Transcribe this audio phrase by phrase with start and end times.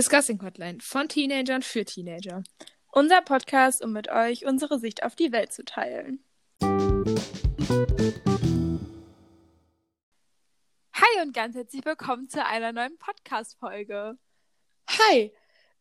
[0.00, 2.42] Discussing Hotline von Teenagern für Teenager.
[2.90, 6.24] Unser Podcast, um mit euch unsere Sicht auf die Welt zu teilen.
[10.94, 14.16] Hi und ganz herzlich willkommen zu einer neuen Podcast-Folge.
[14.88, 15.34] Hi!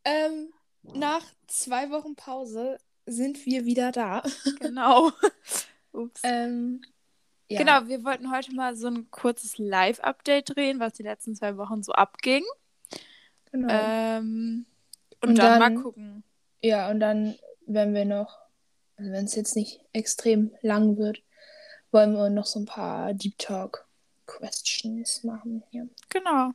[0.03, 0.51] Ähm,
[0.81, 4.21] nach zwei Wochen Pause sind wir wieder da.
[4.59, 5.13] Genau.
[5.93, 6.19] Ups.
[6.25, 6.81] ähm,
[7.47, 7.59] ja.
[7.59, 11.83] Genau, wir wollten heute mal so ein kurzes Live-Update drehen, was die letzten zwei Wochen
[11.83, 12.43] so abging.
[13.51, 13.67] Genau.
[13.71, 14.65] Ähm,
[15.21, 16.23] und, Und dann, dann- mal gucken.
[16.61, 17.35] ja, und dann,
[17.65, 18.39] wenn wir noch,
[18.97, 21.21] also wenn es jetzt nicht extrem lang wird,
[21.91, 23.85] wollen wir noch so ein paar Deep Talk
[24.27, 25.87] Questions machen hier.
[26.09, 26.51] Genau.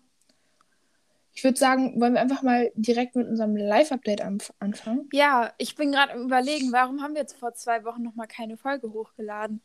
[1.36, 5.08] Ich würde sagen, wollen wir einfach mal direkt mit unserem Live-Update anf anfangen?
[5.12, 8.28] Ja, ich bin gerade am überlegen, warum haben wir jetzt vor zwei Wochen noch mal
[8.28, 9.60] keine Folge hochgeladen?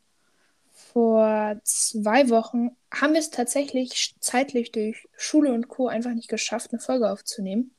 [0.92, 5.88] Vor zwei Wochen haben wir es tatsächlich zeitlich durch Schule und Co.
[5.88, 7.74] einfach nicht geschafft, eine Folge aufzunehmen,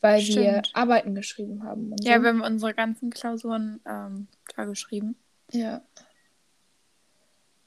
[0.00, 0.70] weil wir Stimmt.
[0.74, 1.94] Arbeiten geschrieben haben.
[2.02, 2.22] Ja, so.
[2.22, 5.16] wir haben unsere ganzen Klausuren ähm, da geschrieben.
[5.50, 5.82] ja.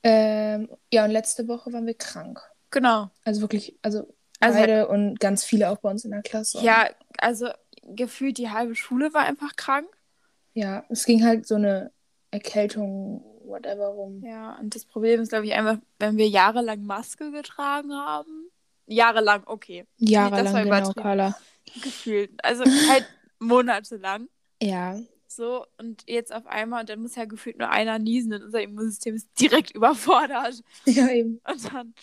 [0.04, 2.42] Ähm, ja, und letzte Woche waren wir krank.
[2.72, 3.12] Genau.
[3.24, 6.60] Also wirklich, also, Also- beide und ganz viele auch bei uns in der Klasse.
[6.64, 7.50] Ja, also
[7.84, 9.88] gefühlt die halbe Schule war einfach krank.
[10.56, 11.92] Ja, es ging halt so eine
[12.32, 14.24] Erkältung, whatever rum.
[14.26, 18.50] Ja, und das Problem ist, glaube ich, einfach, wenn wir jahrelang Maske getragen haben.
[18.88, 19.86] Jahrelang, okay.
[19.98, 20.94] Jahrelang, das war genau.
[20.94, 21.36] Carla.
[21.84, 22.44] Gefühlt.
[22.44, 23.06] Also halt
[23.40, 24.28] monatelang.
[24.62, 28.44] Ja, So, und jetzt auf einmal, und dann muss ja gefühlt nur einer niesen und
[28.44, 30.62] unser Immunsystem ist direkt überfordert.
[30.86, 31.40] ja, eben.
[31.50, 31.94] Und dann,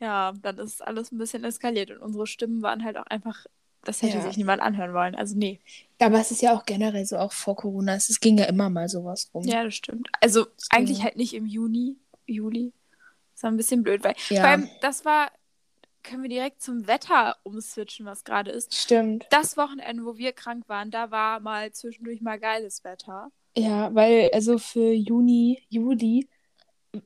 [0.00, 3.46] ja, dann ist alles ein bisschen eskaliert und unsere Stimmen waren halt auch einfach,
[3.84, 4.22] das hätte Ja.
[4.22, 5.14] sich niemand anhören wollen.
[5.14, 5.60] Also, nee.
[6.00, 8.88] Aber es ist ja auch generell so, auch vor Corona, es ging ja immer mal
[8.88, 9.44] sowas rum.
[9.44, 10.08] Ja, das stimmt.
[10.20, 10.76] Also, Deswegen.
[10.76, 12.72] eigentlich halt nicht im Juni, Juli.
[13.34, 14.40] Das war ein bisschen blöd, weil Ja.
[14.42, 15.30] vor allem, das war,
[16.02, 18.74] können wir direkt zum Wetter umswitchen, was gerade ist.
[18.74, 19.26] Stimmt.
[19.30, 23.30] Das Wochenende, wo wir krank waren, da war mal zwischendurch mal geiles Wetter.
[23.56, 26.28] Ja, weil also für Juni, Juli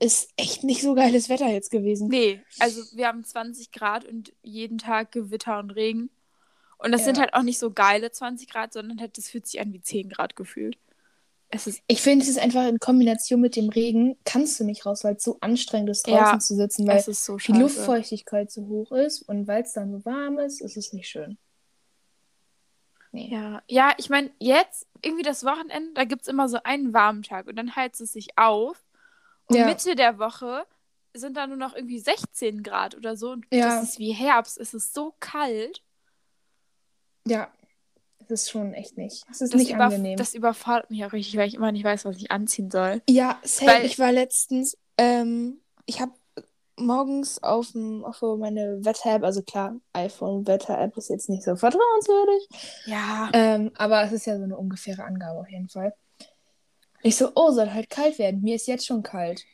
[0.00, 2.08] ist echt nicht so geiles Wetter jetzt gewesen.
[2.08, 6.10] Nee, also wir haben 20 Grad und jeden Tag Gewitter und Regen.
[6.78, 7.06] Und das Ja.
[7.06, 9.80] sind halt auch nicht so geile 20 Grad, sondern halt, das fühlt sich an wie
[9.80, 10.78] 10 Grad gefühlt.
[11.50, 14.84] Es ist, Ich finde, es ist einfach in Kombination mit dem Regen, kannst du nicht
[14.84, 17.52] raus, weil es so anstrengend ist, draußen Ja, zu sitzen, weil so die.
[17.52, 21.38] Luftfeuchtigkeit so hoch ist und weil es dann so warm ist, ist es nicht schön.
[23.12, 23.28] Nee.
[23.32, 27.22] Ja, ja, ich meine, jetzt irgendwie das Wochenende, da gibt es immer so einen warmen
[27.22, 28.84] Tag und dann heizt es sich auf.
[29.46, 29.64] Und Ja.
[29.64, 30.66] Mitte der Woche
[31.14, 33.30] sind da nur noch irgendwie 16 Grad oder so.
[33.30, 33.80] Und Ja.
[33.80, 34.58] das ist wie Herbst.
[34.58, 35.82] Es ist so kalt.
[37.30, 37.48] Ja,
[38.20, 39.24] es ist schon echt nicht.
[39.30, 40.16] Es ist Das, nicht angenehm.
[40.16, 43.02] das überfordert mich auch richtig, weil ich immer nicht weiß, was ich anziehen soll.
[43.08, 43.70] Ja, safe.
[43.70, 46.12] Weil- ich war letztens, ähm, ich habe
[46.76, 52.48] morgens auf, dem- auf meine Wetter-App, also klar, iPhone-Wetter-App ist jetzt nicht so vertrauenswürdig,
[52.86, 53.30] Ja.
[53.32, 55.92] ähm, aber es ist ja so eine ungefähre Angabe auf jeden Fall.
[57.02, 58.42] Ich so, oh, soll halt kalt werden.
[58.42, 59.44] Mir ist jetzt schon kalt.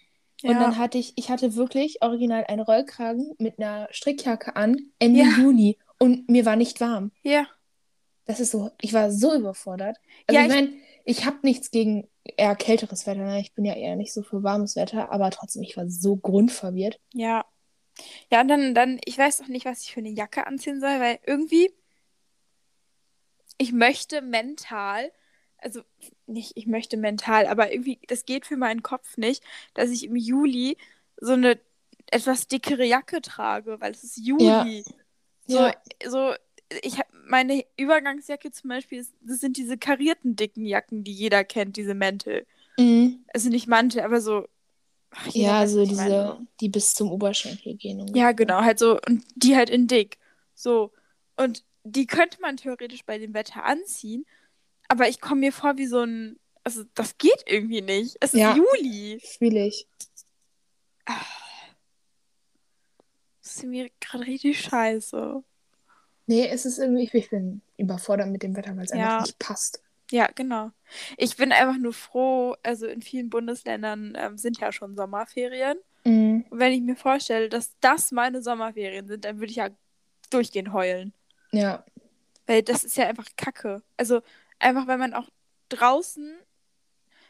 [0.43, 0.59] Und ja.
[0.61, 5.27] dann hatte ich, ich hatte wirklich original einen Rollkragen mit einer Strickjacke an, Ende Ja.
[5.39, 5.79] Juni.
[5.99, 7.13] Und mir war nicht warm.
[7.23, 7.47] ja.
[8.27, 9.99] Das ist so, ich war so überfordert.
[10.27, 10.73] Also Ja, ich ich- meine,
[11.05, 13.25] ich habe nichts gegen eher kälteres Wetter.
[13.25, 13.41] Ne?
[13.41, 16.99] Ich bin ja eher nicht so für warmes Wetter, aber trotzdem, ich war so grundverwirrt.
[17.13, 17.45] Ja.
[18.31, 20.99] Ja, und dann, dann, ich weiß noch nicht, was ich für eine Jacke anziehen soll,
[21.01, 21.71] weil irgendwie,
[23.59, 25.13] ich möchte mental,
[25.59, 25.83] also
[26.27, 29.43] nicht, ich möchte mental, aber irgendwie, das geht für meinen Kopf nicht,
[29.75, 30.77] dass ich im Juli
[31.21, 31.61] so eine
[32.11, 34.85] etwas dickere Jacke trage, weil es ist Juli.
[35.47, 35.75] So, Ja.
[36.07, 36.33] so,
[36.83, 41.45] ich habe meine Übergangsjacke zum Beispiel, ist, das sind diese karierten dicken Jacken, die jeder
[41.45, 42.47] kennt, diese Mäntel.
[42.79, 43.25] Mhm.
[43.33, 44.47] Also nicht Mantel, aber so.
[45.11, 48.01] ach, Ja, so ich meine, diese, die bis zum Oberschenkel gehen.
[48.01, 48.23] ungefähr.
[48.23, 48.99] Ja, genau, halt so.
[49.09, 50.19] Und die halt in dick.
[50.55, 50.93] So.
[51.37, 54.25] Und die könnte man theoretisch bei dem Wetter anziehen.
[54.89, 56.39] Aber ich komme mir vor wie so ein.
[56.63, 58.17] Also, das geht irgendwie nicht.
[58.21, 58.57] Es ist Ja.
[58.57, 59.21] Juli.
[59.39, 59.87] Fühl ich.
[63.43, 65.43] Das ist mir gerade richtig scheiße.
[66.27, 69.15] Nee, es ist irgendwie, ich bin überfordert mit dem Wetter, weil es Ja.
[69.17, 69.83] einfach nicht passt.
[70.11, 70.71] Ja, genau.
[71.17, 72.57] Ich bin einfach nur froh.
[72.63, 75.79] Also, in vielen Bundesländern ähm, sind ja schon Sommerferien.
[76.05, 76.45] Mhm.
[76.51, 79.71] Und wenn ich mir vorstelle, dass das meine Sommerferien sind, dann würde ich ja
[80.31, 81.13] durchgehend heulen.
[81.53, 81.85] Ja.
[82.47, 83.83] Weil das ist ja einfach Kacke.
[83.97, 84.21] Also
[84.59, 85.29] einfach, weil man auch
[85.71, 86.35] draußen,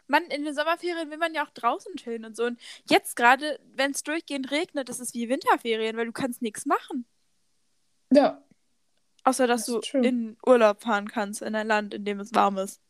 [0.08, 2.44] man in den Sommerferien will man ja auch draußen chillen und so.
[2.44, 6.66] Und jetzt gerade, wenn es durchgehend regnet, das ist wie Winterferien, weil du kannst nichts
[6.66, 7.06] machen.
[8.12, 8.42] Ja.
[9.24, 12.58] Außer, dass Das du in Urlaub fahren kannst in ein Land, in dem es warm
[12.58, 12.80] ist.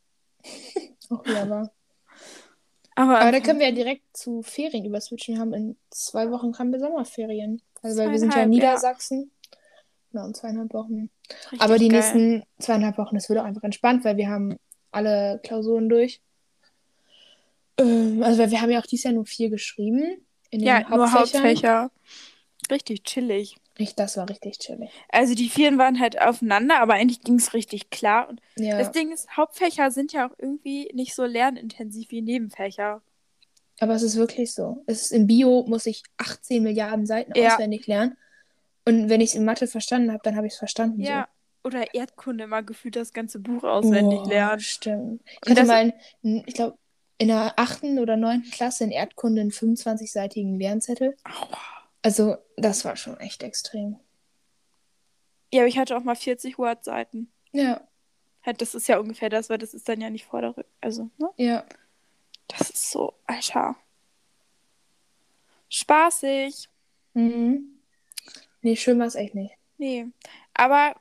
[1.10, 1.70] Auch wahr.
[2.96, 5.34] Aber, Aber da können wir ja direkt zu Ferien überswitchen.
[5.34, 7.60] Wir haben in zwei Wochen haben wir Sommerferien.
[7.82, 8.58] Also weil wir sind ja in ja.
[8.58, 9.30] Niedersachsen.
[10.12, 11.10] Genau, zweieinhalb Wochen.
[11.50, 11.98] Richtig Aber die geil.
[11.98, 14.58] nächsten zweieinhalb Wochen, das wird auch einfach entspannt, weil wir haben
[14.92, 16.20] alle Klausuren durch.
[17.78, 20.24] Ähm, also weil wir haben ja auch dieses Jahr nur vier geschrieben.
[20.50, 21.42] In den Ja, nur Hauptfächern.
[21.42, 21.90] Hauptfächer.
[22.70, 23.56] Richtig chillig.
[23.76, 24.90] Ich, das war richtig chillig.
[25.10, 28.28] Also die vielen waren halt aufeinander, aber eigentlich ging es richtig klar.
[28.28, 28.78] Und Ja.
[28.78, 33.02] das Ding ist, Hauptfächer sind ja auch irgendwie nicht so lernintensiv wie Nebenfächer.
[33.80, 34.84] Aber es ist wirklich so.
[34.86, 37.54] Es ist, in Bio muss ich 18 Milliarden Seiten Ja.
[37.54, 38.16] auswendig lernen.
[38.84, 41.00] Und wenn ich es in Mathe verstanden habe, dann habe ich es verstanden.
[41.00, 41.26] Ja.
[41.64, 43.68] Oder Erdkunde mal gefühlt das ganze Buch so.
[43.68, 44.60] auswendig Oh, lernen.
[44.60, 45.22] Stimmt.
[45.44, 45.92] Ich hatte mal,
[46.22, 46.76] einen, ich glaube,
[47.18, 51.16] in der achten oder neunten Klasse in Erdkunde einen 25-seitigen Lernzettel.
[51.24, 51.58] Aua.
[52.04, 53.98] Also, das war schon echt extrem.
[55.52, 57.32] Ja, aber ich hatte auch mal 40 Word-Seiten.
[57.52, 57.80] Ja,
[58.44, 60.70] Halt, das ist ja ungefähr das, weil das ist dann ja nicht Vorderrücken.
[60.80, 61.30] Also, ne?
[61.36, 61.64] ja.
[62.46, 63.74] Das ist so, Alter.
[65.70, 66.68] Spaßig.
[67.14, 67.80] Mhm.
[68.60, 69.54] Nee, schön war es echt nicht.
[69.78, 70.06] Nee.
[70.52, 70.94] Aber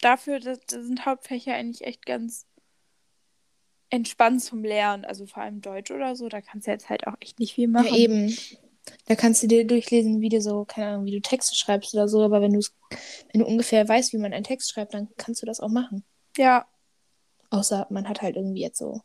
[0.00, 2.46] dafür das, das sind Hauptfächer eigentlich echt ganz
[3.90, 5.04] entspannt zum Lernen.
[5.04, 6.30] Also vor allem Deutsch oder so.
[6.30, 7.88] Da kannst du jetzt halt auch echt nicht viel machen.
[7.88, 8.34] Ja, eben.
[9.06, 12.08] Da kannst du dir durchlesen, wie du so, keine Ahnung, wie du Texte schreibst oder
[12.08, 12.60] so, aber wenn du
[13.32, 16.04] wenn du ungefähr weißt, wie man einen Text schreibt, dann kannst du das auch machen.
[16.36, 16.66] Ja.
[17.50, 19.02] Außer man hat halt irgendwie jetzt so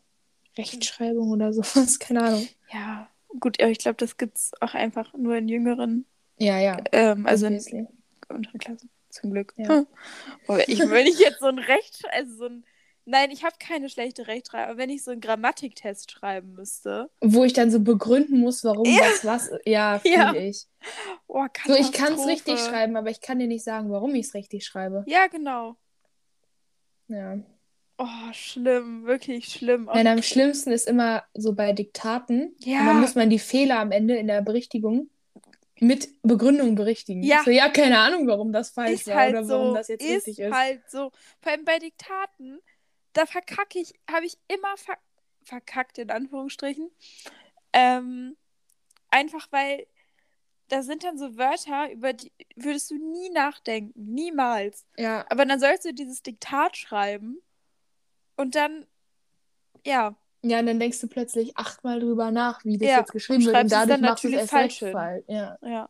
[0.57, 2.47] Rechtschreibung oder sowas, keine Ahnung.
[2.71, 3.09] Ja.
[3.39, 6.05] Gut, aber ich glaube, das gibt's auch einfach nur in jüngeren,
[6.37, 6.77] Ja, ja.
[6.91, 7.87] ähm, also in
[8.29, 8.89] unteren Klassen.
[9.09, 9.53] Zum Glück.
[9.57, 9.69] Ja.
[9.69, 9.87] Hm.
[10.67, 12.63] Ich, wenn ich jetzt so ein Recht, also so ein,
[13.05, 17.43] nein, ich habe keine schlechte Rechtschreibung, aber wenn ich so einen Grammatiktest schreiben müsste, Wo
[17.43, 19.01] ich dann so begründen muss, warum Ja.
[19.01, 19.51] was was.
[19.65, 20.33] Ja, fühle Ja.
[20.33, 20.65] ich.
[21.27, 24.27] oh, So, ich kann es richtig schreiben, aber ich kann dir nicht sagen, warum ich
[24.27, 25.03] es richtig schreibe.
[25.07, 25.75] Ja, genau.
[27.07, 27.37] Ja.
[27.97, 29.85] Oh, schlimm, wirklich schlimm.
[29.85, 32.55] Nein, am schlimmsten ist immer so bei Diktaten.
[32.59, 32.79] Ja.
[32.81, 35.09] Und dann muss man die Fehler am Ende in der Berichtigung
[35.79, 37.21] mit Begründung berichtigen.
[37.23, 37.41] Ja.
[37.43, 40.03] So, ja, keine Ahnung, warum das falsch ist war halt oder so, warum das jetzt
[40.03, 40.53] ist richtig ist.
[40.53, 41.11] halt so.
[41.41, 42.59] Vor allem bei Diktaten,
[43.13, 44.97] da verkacke ich, habe ich immer ver
[45.43, 46.89] verkackt, in Anführungsstrichen.
[47.73, 48.37] Ähm,
[49.09, 49.87] einfach weil
[50.69, 53.93] da sind dann so Wörter, über die würdest du nie nachdenken.
[54.13, 54.85] Niemals.
[54.97, 57.41] Ja, Aber dann sollst du dieses Diktat schreiben
[58.37, 58.87] und dann,
[59.85, 60.15] ja,
[60.45, 63.55] ja, und dann denkst du plötzlich achtmal drüber nach, wie das Ja, jetzt geschrieben wird.
[63.55, 65.25] Und dadurch dann machst du es natürlich erst falsch falsch.
[65.29, 65.57] Ja.
[65.61, 65.89] ja.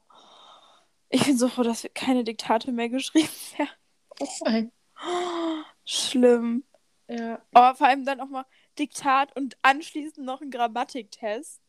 [1.09, 4.71] Ich bin so froh, dass wir keine Diktate mehr geschrieben werden.
[5.85, 6.63] Schlimm.
[7.09, 7.41] Ja.
[7.53, 8.45] Oh, vor allem dann auch mal
[8.79, 11.59] Diktat und anschließend noch ein Grammatiktest.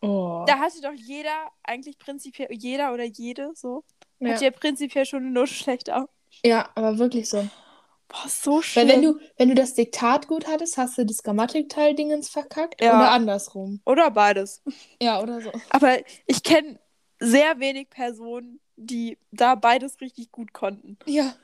[0.00, 0.44] Oh.
[0.46, 3.84] Da hatte doch jeder, eigentlich prinzipiell, jeder oder jede so,
[4.20, 4.30] ja.
[4.34, 6.08] hat ja prinzipiell schon eine Note schlechter.
[6.44, 7.48] ja, aber wirklich so.
[8.08, 8.86] Boah, so schlimm.
[8.88, 12.96] Weil wenn du, wenn du das Diktat gut hattest, hast du das Grammatikteil-Dingens verkackt Ja.
[12.98, 13.80] oder andersrum.
[13.86, 14.62] Oder beides.
[15.02, 15.50] Ja, oder so.
[15.70, 16.78] Aber ich kenne
[17.18, 20.98] sehr wenig Personen, die da beides richtig gut konnten.
[21.06, 21.34] Ja,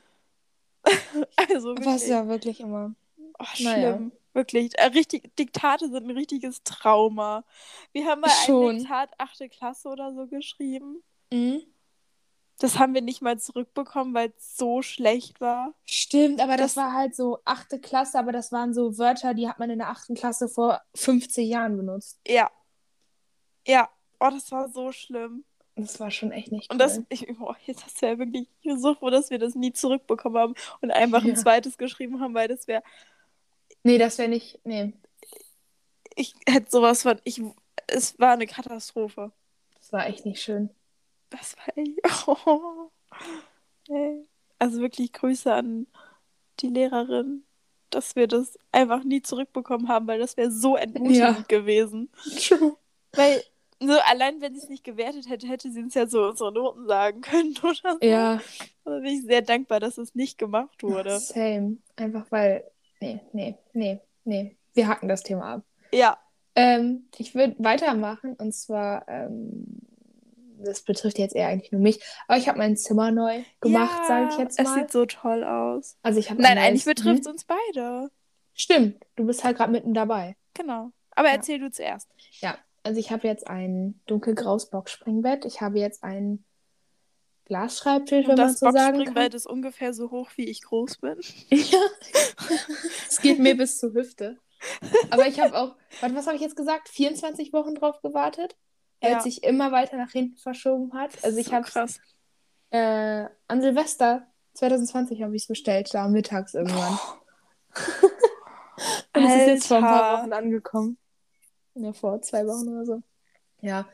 [1.53, 1.87] Also wirklich.
[1.87, 2.93] was ja wirklich immer.
[3.41, 3.93] Oh, Naja.
[3.95, 4.11] schlimm.
[4.33, 4.77] Wirklich.
[4.77, 7.43] Äh, richtig, Diktate sind ein richtiges Trauma.
[7.91, 8.69] Wir haben mal Schon.
[8.75, 9.49] ein Diktat 8.
[9.49, 11.03] Klasse oder so geschrieben.
[11.33, 11.63] Mhm.
[12.59, 15.73] Das haben wir nicht mal zurückbekommen, weil es so schlecht war.
[15.85, 19.49] Stimmt, aber das, Das- war halt so achte Klasse, aber das waren so Wörter, die
[19.49, 22.19] hat man in der achten Klasse vor 50 Jahren benutzt.
[22.27, 22.49] Ja.
[23.67, 23.89] Ja.
[24.19, 25.43] Oh, das war so schlimm.
[25.75, 26.73] Das war schon echt nicht cool.
[26.75, 29.73] Und das, ich, oh, jetzt hast du ja wirklich so froh, dass wir das nie
[29.73, 31.35] zurückbekommen haben und einfach ein Ja.
[31.35, 32.83] zweites geschrieben haben, weil das wäre,
[33.83, 34.59] nee, das wäre nicht.
[34.63, 34.93] Nee,
[36.15, 37.41] ich hätte sowas von, ich,
[37.87, 39.31] es war eine Katastrophe.
[39.77, 40.69] das war echt nicht schön.
[41.29, 42.89] Das war echt, oh.
[43.89, 44.25] Ey.
[44.59, 45.87] Also wirklich Grüße an
[46.59, 47.43] die Lehrerin,
[47.89, 51.43] dass wir das einfach nie zurückbekommen haben, weil das wäre so entmutigend Ja.
[51.47, 52.09] gewesen.
[52.39, 52.77] True.
[53.13, 53.43] Weil
[53.81, 56.87] so allein, wenn sie es nicht gewertet hätte, hätte sie uns ja so unsere Noten
[56.87, 58.05] sagen können oder so.
[58.07, 58.39] Ja,
[58.85, 61.19] Da bin ich sehr dankbar, dass es nicht gemacht wurde.
[61.19, 61.77] same.
[61.97, 62.70] Einfach weil.
[63.01, 64.55] Nee, nee, nee, nee.
[64.73, 65.61] Wir hacken das Thema ab.
[65.91, 66.17] Ja,
[66.55, 69.79] Ähm, ich würde weitermachen und zwar, ähm,
[70.59, 74.07] das betrifft jetzt eher eigentlich nur mich, aber ich habe mein Zimmer neu gemacht, ja,
[74.07, 74.75] sage ich jetzt Es mal.
[74.79, 75.97] sieht so toll aus.
[76.03, 77.31] Also ich habe Nein, ein eigentlich neues- betrifft es Mhm.
[77.31, 78.11] uns beide.
[78.53, 80.35] Stimmt, du bist halt gerade mitten dabei.
[80.53, 80.91] Genau.
[81.11, 81.35] Aber Ja.
[81.35, 82.09] erzähl du zuerst.
[82.41, 85.45] Ja, also ich habe jetzt ein dunkelgraues Boxspringbett.
[85.45, 86.43] Ich habe jetzt einen
[87.51, 88.91] Glasschreibtisch, wenn man das so sagen kann.
[88.93, 91.17] Boxspringbett ist ungefähr so hoch, wie ich groß bin.
[91.51, 91.79] Ja.
[93.09, 94.37] Es geht mir bis zur Hüfte.
[95.09, 96.87] Aber ich habe auch, warte, was habe ich jetzt gesagt?
[96.87, 98.55] 24 Wochen drauf gewartet,
[99.01, 99.17] weil Ja.
[99.17, 101.11] es sich immer weiter nach hinten verschoben hat.
[101.23, 101.99] Also ich so habe krass.
[102.69, 106.97] äh, an Silvester 2020 habe ich es bestellt, da mittags irgendwann.
[109.13, 110.21] Und es ist jetzt vor ein paar.
[110.21, 110.97] Wochen angekommen.
[111.75, 113.01] Ja, vor zwei Wochen oder so.
[113.59, 113.87] Ja.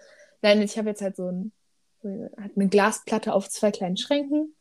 [0.44, 1.52] Nein, ich habe jetzt halt so, ein,
[2.08, 4.56] so eine, Glasplatte auf zwei kleinen Schränken.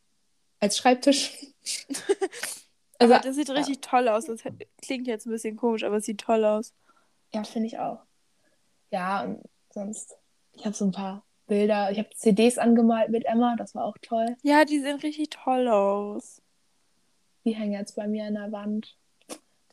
[0.59, 1.33] als Schreibtisch.
[2.99, 4.25] Also, aber das sieht richtig toll aus.
[4.25, 4.41] Das
[4.81, 6.73] klingt jetzt ein bisschen komisch, aber es sieht toll aus.
[7.31, 7.99] Ja, finde ich auch.
[8.89, 10.17] Ja, und sonst,
[10.53, 11.91] ich habe so ein paar Bilder.
[11.91, 14.35] Ich habe CDs angemalt mit Emma, das war auch toll.
[14.41, 16.41] Ja, die sehen richtig toll aus.
[17.45, 18.97] Die hängen jetzt bei mir an der Wand.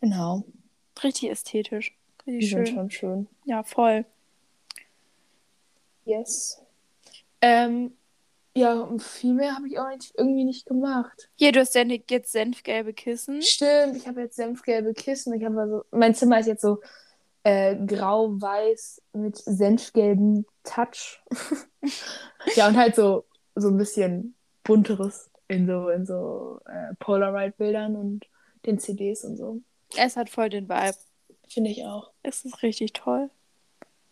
[0.02, 0.44] Genau,
[1.02, 1.96] Richtig ästhetisch.
[2.26, 2.76] die Richtig sind schön.
[2.76, 3.28] schon schön.
[3.46, 4.04] Ja, voll.
[6.04, 6.60] Yes.
[7.44, 7.92] Ähm,
[8.56, 11.28] ja, und viel mehr habe ich auch nicht, irgendwie nicht gemacht.
[11.34, 13.42] Hier, du hast deine jetzt senfgelbe Kissen.
[13.42, 15.34] Stimmt, ich habe jetzt senfgelbe Kissen.
[15.34, 16.80] Ich also, mein Zimmer ist jetzt so
[17.42, 21.22] äh, grau-weiß mit senfgelbem Touch.
[22.54, 28.24] ja, und halt so, so ein bisschen bunteres in so, in so äh, Polaroid-Bildern und
[28.64, 29.60] den CDs und so.
[29.96, 30.96] Es hat voll den Vibe.
[31.48, 32.10] Finde ich auch.
[32.22, 33.28] Es ist richtig toll.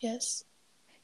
[0.00, 0.44] Yes.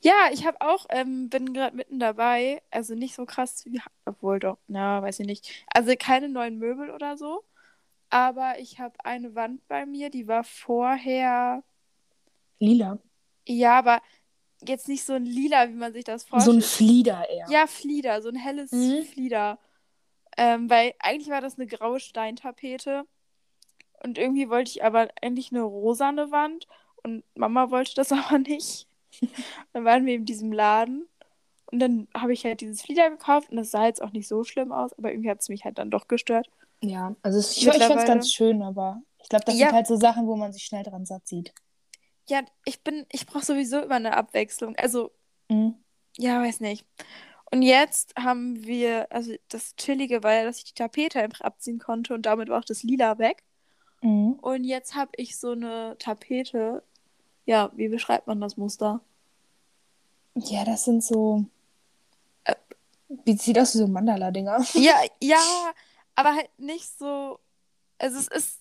[0.01, 4.39] Ja, ich habe auch, ähm, bin gerade mitten dabei, also nicht so krass wie, obwohl
[4.39, 5.67] doch, na, weiß ich nicht.
[5.75, 7.45] Also keine neuen Möbel oder so,
[8.11, 11.65] aber ich habe eine Wand bei mir, die war vorher,
[12.61, 12.99] Lila.
[13.47, 14.03] ja, aber
[14.67, 16.65] jetzt nicht so ein lila, wie man sich das So ein vorstellt.
[16.65, 17.47] Flieder eher.
[17.51, 19.05] Ja, Flieder, so ein helles Mhm.
[19.05, 19.59] Flieder.
[20.37, 23.07] Ähm, weil eigentlich war das eine graue Steintapete
[24.05, 26.67] und irgendwie wollte ich aber eigentlich eine rosane Wand
[27.05, 28.88] und Mama wollte das aber nicht.
[29.73, 31.07] dann waren wir in diesem Laden
[31.67, 34.45] und dann habe ich halt dieses Flieder gekauft und das sah jetzt auch nicht so
[34.45, 36.49] schlimm aus, aber irgendwie hat es mich halt dann doch gestört.
[36.81, 39.67] Ja, also es- ich, ich fand es ganz schön, aber ich glaube, das Ja.
[39.67, 41.53] sind halt so Sachen, wo man sich schnell dran satt sieht.
[42.29, 44.77] Ja, ich bin, ich brauche sowieso immer eine Abwechslung.
[44.77, 45.11] Also,
[45.49, 45.75] Mhm.
[46.19, 46.85] ja, weiß nicht.
[47.51, 51.79] Und jetzt haben wir, also das Chillige war ja, dass ich die Tapete einfach abziehen
[51.79, 53.43] konnte und damit war auch das Lila weg.
[54.03, 54.35] Mhm.
[54.35, 56.83] Und jetzt habe ich so eine Tapete.
[57.47, 59.01] Ja, wie beschreibt man das Muster?
[60.47, 61.45] Ja, das sind so.
[62.45, 62.55] Äh,
[63.25, 64.65] wie sieht aus wie so Mandala-Dinger?
[64.75, 65.73] Ja, ja,
[66.15, 67.39] aber halt nicht so.
[67.99, 68.61] Also es ist.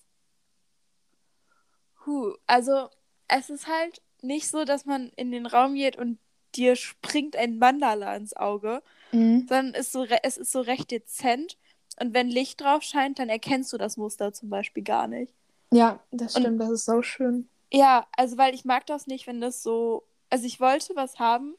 [2.06, 2.90] Huh, also
[3.28, 6.18] es ist halt nicht so, dass man in den Raum geht und
[6.56, 8.82] dir springt ein Mandala ins Auge,
[9.12, 9.46] Mhm.
[9.48, 11.58] sondern es ist so, es ist so recht dezent.
[12.00, 15.34] Und wenn Licht drauf scheint, dann erkennst du das Muster zum Beispiel gar nicht.
[15.72, 17.50] Ja, das Und- stimmt, das ist so schön.
[17.72, 20.04] Ja, also weil ich mag das nicht, wenn das so.
[20.30, 21.56] Also ich wollte was haben,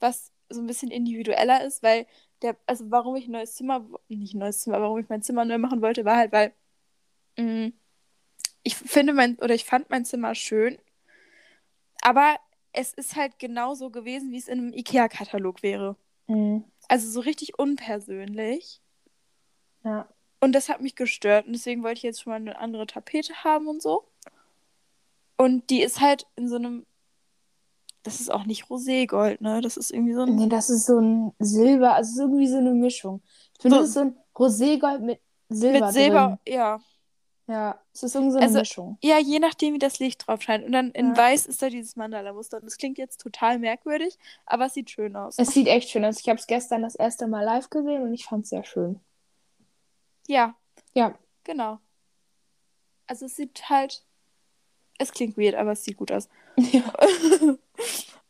[0.00, 2.06] was so ein bisschen individueller ist, weil
[2.42, 5.44] der, also warum ich ein neues Zimmer, nicht ein neues Zimmer, warum ich mein Zimmer
[5.44, 6.52] neu machen wollte, war halt, weil
[7.38, 7.72] mh,
[8.62, 10.78] ich finde mein, oder ich fand mein Zimmer schön,
[12.02, 12.36] aber
[12.72, 15.96] es ist halt genauso gewesen, wie es in einem IKEA-Katalog wäre.
[16.26, 16.64] Mhm.
[16.88, 18.80] Also so richtig unpersönlich.
[19.82, 20.08] Ja.
[20.40, 21.46] Und das hat mich gestört.
[21.46, 24.06] Und deswegen wollte ich jetzt schon mal eine andere Tapete haben und so.
[25.36, 26.86] Und die ist halt in so einem.
[28.06, 29.60] Das ist auch nicht Roségold, ne?
[29.60, 30.36] Das ist irgendwie so ein.
[30.36, 33.20] Nee, das ist so ein Silber, also irgendwie so eine Mischung.
[33.54, 35.86] Ich finde, So- das ist so ein Roségold mit Silber.
[35.86, 36.54] mit Silber, Drin.
[36.54, 36.80] ja.
[37.48, 38.98] Ja, es ist irgendwie so eine Also- Mischung.
[39.02, 40.64] Ja, je nachdem, wie das Licht drauf scheint.
[40.64, 41.16] Und dann in Ja.
[41.16, 42.56] Weiß ist da dieses Mandala-Muster.
[42.58, 45.34] Und das klingt jetzt total merkwürdig, aber es sieht schön aus.
[45.38, 46.18] Es sieht echt schön aus.
[46.20, 48.98] Ich habe es gestern das erste Mal live gesehen und ich fand es sehr schön.
[50.28, 50.54] Ja,
[50.94, 51.14] Ja.
[51.44, 51.78] genau.
[53.06, 54.02] Also es sieht halt.
[54.98, 56.28] Es klingt weird, aber es sieht gut aus.
[56.56, 56.82] ja.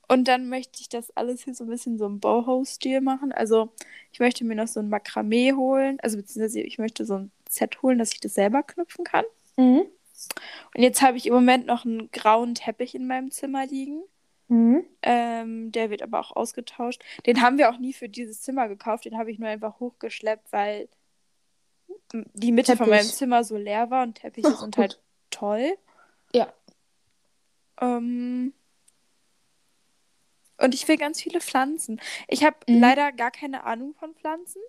[0.09, 3.33] Und dann möchte ich das alles hier so ein bisschen so im Boho-Stil machen.
[3.33, 3.73] Also
[4.13, 5.99] ich möchte mir noch so ein Makramee holen.
[6.01, 9.25] Also beziehungsweise ich möchte so ein Set holen, dass ich das selber knüpfen kann.
[9.57, 9.87] Mhm.
[10.75, 14.03] Und jetzt habe ich im Moment noch einen grauen Teppich in meinem Zimmer liegen.
[14.49, 14.85] Mhm.
[15.03, 17.03] Ähm, der wird aber auch ausgetauscht.
[17.27, 19.05] Den haben wir auch nie für dieses Zimmer gekauft.
[19.05, 20.89] Den habe ich nur einfach hochgeschleppt, weil
[22.13, 23.03] die Mitte von Teppich.
[23.03, 24.83] meinem Zimmer so leer war und Teppiche Ach, sind gut.
[24.83, 25.01] halt
[25.31, 25.77] toll.
[26.33, 26.53] Ja.
[27.81, 28.53] Ähm,
[30.59, 32.01] und ich will ganz viele Pflanzen.
[32.29, 32.81] Ich habe Mhm.
[32.81, 34.61] leider gar keine Ahnung von Pflanzen.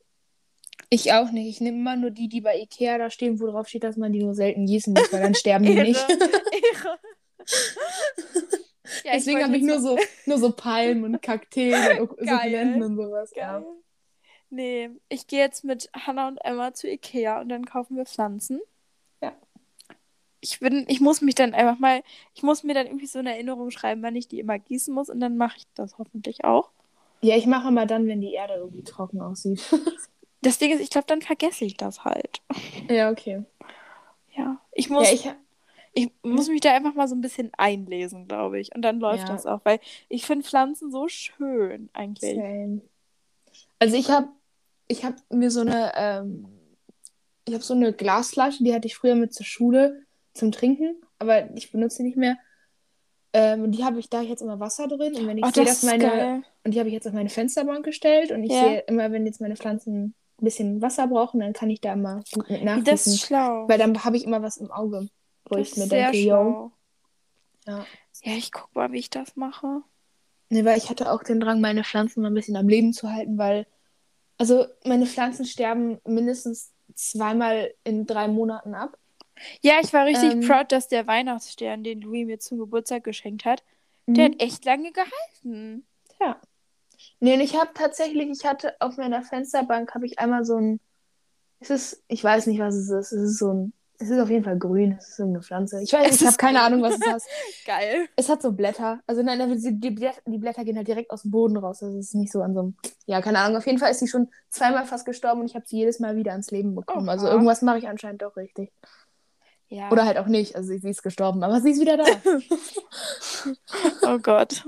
[0.90, 1.48] Ich auch nicht.
[1.50, 4.12] Ich nehme immer nur die, die bei Ikea da stehen, wo drauf steht, dass man
[4.14, 6.06] die nur selten gießen muss, weil dann sterben die nicht.
[6.10, 7.00] Ehre.
[9.04, 12.10] Ja, Deswegen habe ich nur so, nur so Palmen und Kakteen und.
[12.18, 13.32] Sukkulenten und sowas.
[13.32, 13.44] Geil.
[13.44, 13.64] Ja.
[14.50, 18.62] Nee, ich gehe jetzt mit Hannah und Emma zu Ikea und dann kaufen wir Pflanzen.
[20.40, 22.04] Ich bin, ich muss mich dann einfach mal,
[22.36, 25.10] ich muss mir dann irgendwie so eine Erinnerung schreiben, wann ich die immer gießen muss
[25.10, 26.70] und dann mache ich das hoffentlich auch.
[27.22, 29.62] ja, ich mache immer dann, wenn die Erde irgendwie trocken aussieht.
[30.42, 32.42] Das Ding ist, ich glaube, dann vergesse ich das halt.
[32.90, 33.44] ja, okay.
[34.36, 35.36] Ja, ich muss, Ja,
[35.94, 38.74] ich, ich muss mich da einfach mal so ein bisschen einlesen, glaube ich.
[38.76, 39.34] Und dann läuft Ja.
[39.36, 39.80] das auch, weil
[40.10, 42.36] ich finde Pflanzen so schön eigentlich.
[42.36, 42.82] Same.
[43.80, 44.30] Also ich habe
[44.88, 46.48] ich hab mir so eine, ähm,
[47.46, 50.06] ich habe so eine Glasflasche, die hatte ich früher mit zur Schule
[50.38, 52.38] zum Trinken, aber ich benutze die nicht mehr.
[53.34, 55.66] Ähm, und die habe ich da jetzt immer Wasser drin und wenn ich Oh, sehe,
[55.66, 56.44] das dass meine geil.
[56.64, 58.60] und die habe ich jetzt auf meine Fensterbank gestellt und ich Ja.
[58.60, 61.94] sehe immer, wenn jetzt meine Pflanzen ein bisschen Wasser brauche und dann kann ich da
[61.94, 63.18] immer gut mit Das ist nachgießen.
[63.18, 63.68] schlau.
[63.68, 65.08] Weil dann habe ich immer was im Auge,
[65.50, 66.72] wo das ich mir denke, yo.
[67.66, 67.86] Ja.
[68.24, 69.82] Ja, ich guck mal, wie ich das mache.
[70.50, 73.12] Nee, weil ich hatte auch den Drang, meine Pflanzen mal ein bisschen am Leben zu
[73.12, 73.68] halten, weil,
[74.38, 78.98] also meine Pflanzen sterben mindestens zweimal in drei Monaten ab.
[79.62, 80.42] Ja, ich war richtig Ähm.
[80.42, 83.64] proud, dass der Weihnachtsstern, den Louis mir zum Geburtstag geschenkt hat,
[84.08, 84.34] der Mhm.
[84.34, 85.86] hat echt lange gehalten.
[86.20, 86.40] Ja.
[87.20, 90.80] Nee, und ich habe tatsächlich, ich hatte auf meiner Fensterbank, habe ich einmal so ein,
[91.60, 94.30] es ist, ich weiß nicht, was es ist, es ist so ein, es ist auf
[94.30, 95.82] jeden Fall grün, es ist irgendeine Pflanze.
[95.82, 96.62] Ich weiß, Es ich habe keine.
[96.62, 97.28] Ahnung, was es ist.
[97.66, 98.08] Geil.
[98.16, 99.00] Es hat so Blätter.
[99.08, 101.82] Also nein, die, die, Blätter, die Blätter gehen halt direkt aus dem Boden raus.
[101.82, 102.78] Also es ist nicht so an so einem.
[103.08, 103.58] Ja, keine Ahnung.
[103.58, 106.16] Auf jeden Fall ist sie schon zweimal fast gestorben und ich habe sie jedes Mal
[106.16, 107.10] wieder ans Leben bekommen.
[107.10, 107.34] Also Oha.
[107.34, 108.72] irgendwas mache ich anscheinend doch richtig.
[109.70, 109.92] Ja.
[109.92, 110.56] Oder halt auch nicht.
[110.56, 112.06] Also sie, sie ist gestorben, aber sie ist wieder da.
[114.04, 114.68] Oh Gott.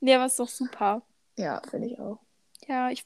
[0.00, 1.02] Nee, aber ist doch super.
[1.36, 2.18] ja, finde ich auch.
[2.66, 3.04] Ja, ich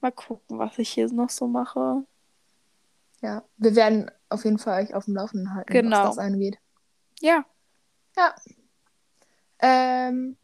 [0.00, 2.04] mal gucken, was ich hier noch so mache.
[3.22, 6.08] Ja, wir werden auf jeden Fall euch auf dem Laufenden halten, Genau.
[6.08, 6.58] was das angeht.
[7.20, 7.44] Ja.
[8.16, 8.34] Ja.
[9.60, 10.36] Ähm,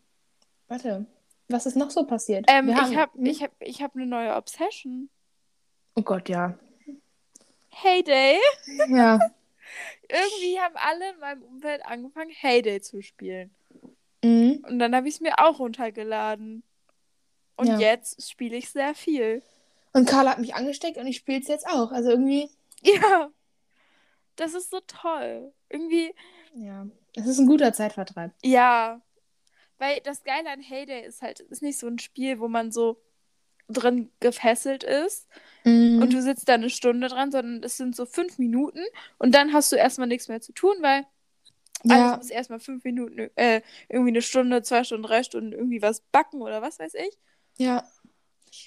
[0.69, 1.07] warte.
[1.49, 2.47] Was ist noch so passiert?
[2.49, 3.27] Ähm, Wir ich habe hm?
[3.27, 5.11] ich hab, ich hab eine neue Obsession.
[5.97, 6.59] Oh Gott, ja.
[7.71, 8.39] Heyday.
[8.89, 9.19] Ja.
[10.09, 13.55] Irgendwie haben alle in meinem Umfeld angefangen, Heyday zu spielen.
[14.23, 14.65] Mhm.
[14.69, 16.63] Und dann habe ich es mir auch runtergeladen.
[17.57, 17.79] Und Ja.
[17.79, 19.43] jetzt spiele ich sehr viel.
[19.93, 21.91] Und Carla hat mich angesteckt und ich spiele es jetzt auch.
[21.93, 22.49] Also irgendwie,
[22.83, 23.31] Ja.
[24.37, 25.53] Das ist so toll.
[25.69, 26.15] Irgendwie,
[26.55, 26.87] ja.
[27.15, 28.33] Es ist ein guter Zeitvertreib.
[28.43, 29.01] ja.
[29.79, 32.71] Weil das Geile an Heyday ist halt, es ist nicht so ein Spiel, wo man
[32.71, 33.01] so
[33.71, 35.27] drin gefesselt ist
[35.65, 36.01] Mhm.
[36.03, 38.81] und du sitzt da eine Stunde dran, sondern es sind so fünf Minuten
[39.19, 41.05] und dann hast du erstmal nichts mehr zu tun, weil
[41.89, 45.83] alles ja, muss erstmal fünf Minuten, äh, irgendwie eine Stunde, zwei Stunden, drei Stunden irgendwie
[45.83, 47.19] was backen oder was weiß ich.
[47.59, 47.85] ja.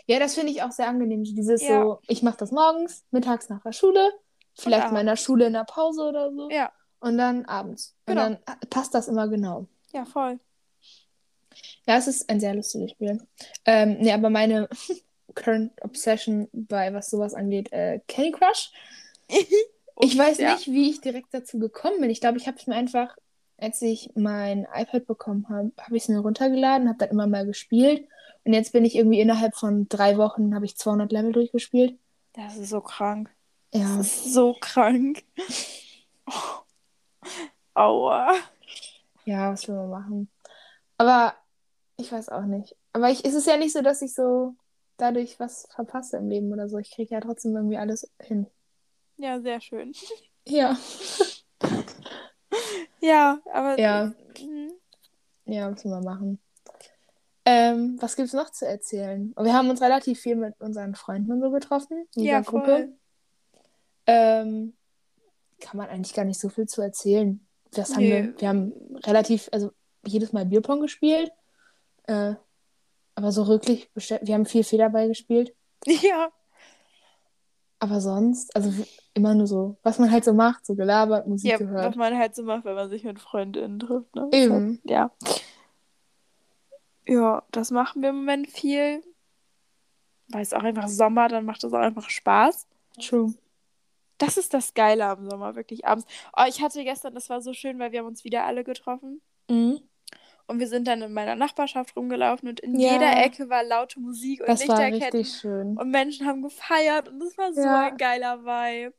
[0.08, 1.24] Ja, das finde ich auch sehr angenehm.
[1.26, 1.82] Dieses Ja.
[1.82, 4.00] so, ich mache das morgens, mittags nach der Schule,
[4.56, 4.94] vielleicht in abends.
[4.94, 6.50] meiner Schule in der Pause oder so.
[6.50, 7.94] Ja, Und dann abends.
[8.06, 8.28] Genau.
[8.28, 9.68] Und dann passt das immer genau.
[9.92, 10.40] ja, voll.
[11.86, 13.20] Ja, es ist ein sehr lustiges Spiel.
[13.66, 14.70] Ähm, nee, aber meine
[15.36, 18.72] Current Obsession bei was sowas angeht, äh, Candy Crush.
[20.02, 20.54] Ich weiß ja.
[20.54, 22.10] nicht, wie ich direkt dazu gekommen bin.
[22.10, 23.16] Ich glaube, ich habe es mir einfach,
[23.58, 27.46] als ich mein iPad bekommen habe, habe ich es mir runtergeladen, habe dann immer mal
[27.46, 28.08] gespielt.
[28.44, 31.98] Und jetzt bin ich irgendwie innerhalb von drei Wochen, habe ich 200 Level durchgespielt.
[32.34, 33.30] Das ist so krank.
[33.74, 35.24] Ja, Das ist so krank.
[36.26, 36.64] Oh.
[37.76, 38.34] Aua.
[39.26, 40.30] ja, was will man machen?
[40.98, 41.36] Aber
[41.98, 42.76] ich weiß auch nicht.
[42.94, 44.56] Aber ich, es ist ja nicht so, dass ich so
[44.98, 46.78] dadurch was verpasse im Leben oder so.
[46.78, 48.48] Ich kriege ja trotzdem irgendwie alles hin.
[49.18, 49.94] Ja, sehr schön.
[50.46, 50.78] Ja.
[53.00, 53.80] Ja, aber.
[53.80, 54.14] Ja.
[54.42, 54.72] Mhm.
[55.46, 56.40] Ja, müssen wir machen.
[57.46, 59.34] Ähm, was gibt's noch zu erzählen?
[59.38, 62.66] Wir haben uns relativ viel mit unseren Freunden und so getroffen, in dieser Ja, Gruppe.
[62.66, 62.94] voll.
[64.08, 64.74] Ähm,
[65.60, 67.46] kann man eigentlich gar nicht so viel zu erzählen.
[67.72, 68.10] Das haben Nö.
[68.10, 68.74] wir, wir haben
[69.06, 69.72] relativ, also
[70.06, 71.32] jedes Mal Bierpong gespielt.
[72.04, 72.36] Äh,
[73.16, 75.56] aber so wirklich, wir haben viel Federball gespielt.
[75.88, 76.32] Ja.
[77.80, 78.72] Aber sonst, also
[79.14, 81.86] immer nur so, was man halt so macht, so gelabert, Musik Ja, gehört.
[81.86, 84.16] was man halt so macht, wenn man sich mit Freundinnen trifft.
[84.16, 84.30] Ne?
[84.32, 84.80] Eben.
[84.86, 85.12] Halt, ja.
[87.06, 89.04] Ja, das machen wir im Moment viel.
[90.30, 92.68] Weil es auch einfach Sommer, dann macht das auch einfach Spaß.
[93.02, 93.34] True.
[94.18, 96.06] Das ist das Geile am Sommer, wirklich abends.
[96.38, 99.22] Oh, ich hatte gestern, das war so schön, weil wir haben uns wieder alle getroffen.
[99.50, 99.82] Mhm.
[100.48, 102.94] Und wir sind dann in meiner Nachbarschaft rumgelaufen und in Ja.
[102.94, 105.24] jeder Ecke war laute Musik und Das Lichterketten.
[105.26, 105.78] schön.
[105.78, 107.88] Und Menschen haben gefeiert und es war so Ja.
[107.88, 108.94] ein geiler Vibe.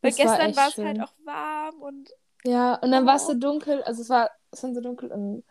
[0.00, 2.10] Weil Das gestern war es halt auch warm und
[2.44, 3.28] Ja, und dann war es Oh.
[3.32, 5.44] so dunkel, also es war, es war so dunkel und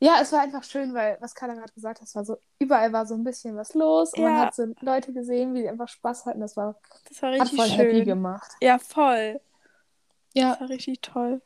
[0.00, 2.92] ja, es war einfach schön, weil, was Carla gerade gesagt hat, es war so, überall
[2.92, 4.44] war so ein bisschen was los und man Ja.
[4.44, 7.56] hat so Leute gesehen, wie die einfach Spaß hatten, das war, das war hat richtig
[7.58, 8.04] voll happy schön.
[8.04, 8.52] gemacht.
[8.60, 9.40] Ja, voll.
[10.34, 11.40] Ja, Das war richtig toll.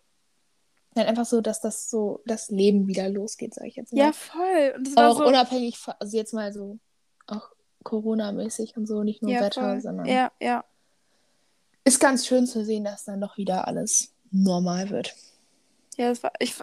[0.95, 3.99] Dann einfach so, dass das so, das Leben wieder losgeht, sag ich jetzt mal.
[4.01, 4.75] Ja, voll.
[4.77, 5.27] Und es war auch so.
[5.27, 6.79] unabhängig, von, also jetzt mal so,
[7.27, 7.51] auch
[7.83, 9.81] Corona-mäßig und so, nicht nur ja, Wetter, voll.
[9.81, 10.65] sondern Ja, ja.
[11.85, 15.15] ist ganz schön zu sehen, dass dann doch wieder alles normal wird.
[15.97, 16.55] Ja, das, war, ich,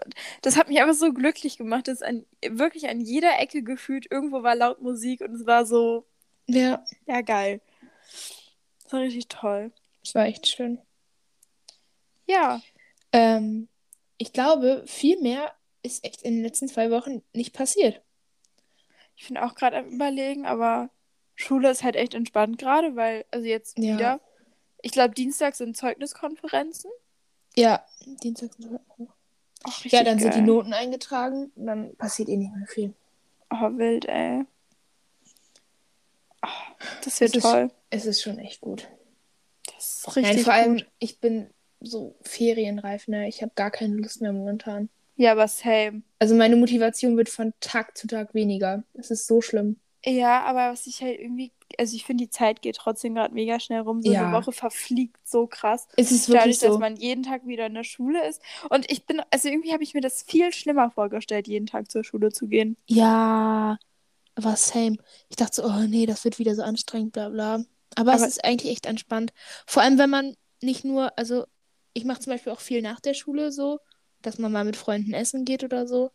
[0.42, 4.42] das hat mich einfach so glücklich gemacht, dass an, wirklich an jeder Ecke gefühlt irgendwo
[4.44, 6.06] war laut Musik und es war so,
[6.48, 7.62] Ja, ja, geil.
[8.84, 9.72] Das war richtig toll.
[10.04, 10.80] es war echt schön.
[12.26, 12.62] Ja,
[13.12, 13.68] Ähm,
[14.19, 15.51] ich glaube, viel mehr
[15.82, 18.03] ist echt in den letzten zwei Wochen nicht passiert.
[19.15, 20.89] ich bin auch gerade am Überlegen, aber
[21.36, 23.95] Schule ist halt echt entspannt gerade, weil, also jetzt Ja.
[23.95, 24.21] wieder.
[24.82, 26.91] Ich glaube, Dienstag sind Zeugniskonferenzen.
[27.55, 28.51] Ja, Dienstag.
[29.63, 30.47] Ach, richtig Ja, dann sind die geil.
[30.47, 32.93] Noten eingetragen und dann passiert eh nicht mehr viel.
[33.49, 34.45] Oh, wild, ey.
[36.41, 36.47] Oh,
[37.03, 37.71] das wird es toll.
[37.89, 38.88] Ist, es ist schon echt gut.
[39.75, 40.91] Das ist richtig Nein, vor allem, gut.
[40.99, 41.49] ich bin
[41.82, 43.28] so ferienreif, ne?
[43.28, 44.89] Ich habe gar keine Lust mehr momentan.
[45.15, 46.02] Ja, aber same.
[46.20, 48.84] Also meine Motivation wird von Tag zu Tag weniger.
[48.94, 49.78] Es ist so schlimm.
[50.06, 53.60] Ja, aber was ich halt irgendwie, also ich finde, die Zeit geht trotzdem gerade mega
[53.60, 54.02] schnell rum.
[54.02, 54.28] So Ja.
[54.28, 55.89] eine Woche verfliegt so krass.
[55.98, 56.80] Es ist Dadurch, wirklich dass so.
[56.80, 58.42] man jeden Tag wieder in der Schule ist.
[58.70, 62.06] Und ich bin, also irgendwie habe ich mir das viel schlimmer vorgestellt, jeden Tag zur
[62.06, 62.78] Schule zu gehen.
[62.88, 63.78] Ja,
[64.38, 64.96] war same.
[65.28, 67.63] Ich dachte so, oh nee, das wird wieder so anstrengend, bla bla.
[67.96, 69.34] Aber, es Aber- ist eigentlich echt entspannt.
[69.68, 71.46] Vor allem, wenn man nicht nur, also
[71.99, 73.79] ich mache zum Beispiel auch viel nach der Schule so,
[74.21, 76.12] dass man mal mit Freunden essen geht oder so.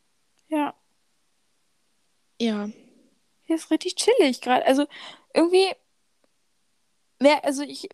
[0.48, 0.74] Ja,
[2.40, 2.68] Ja.
[3.42, 4.66] hier ist richtig chillig gerade.
[4.66, 4.86] Also
[5.34, 5.70] irgendwie,
[7.20, 7.88] mehr, also ich,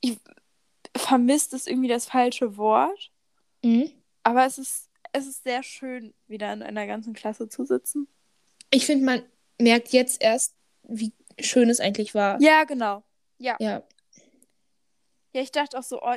[0.00, 0.18] ich
[0.96, 3.10] vermisst ist irgendwie das falsche Wort.
[3.62, 3.90] Mhm.
[4.22, 8.08] Aber es ist, es ist sehr schön, wieder in einer ganzen Klasse zu sitzen.
[8.70, 9.22] Ich finde, man
[9.60, 12.40] merkt jetzt erst, wie schön es eigentlich war.
[12.40, 13.02] Ja, genau.
[13.38, 13.56] Ja.
[13.60, 13.82] Ja.
[15.34, 16.14] Ja, ich dachte auch so, oh,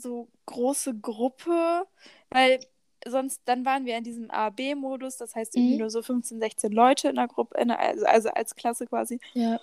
[0.00, 1.86] so große Gruppe,
[2.30, 2.60] weil
[3.06, 5.80] sonst, dann waren wir in diesem A-B-Modus, das heißt irgendwie Mhm.
[5.80, 9.20] nur so 15, 16 Leute in der Gruppe, in der, also, also als Klasse quasi.
[9.34, 9.60] Ja.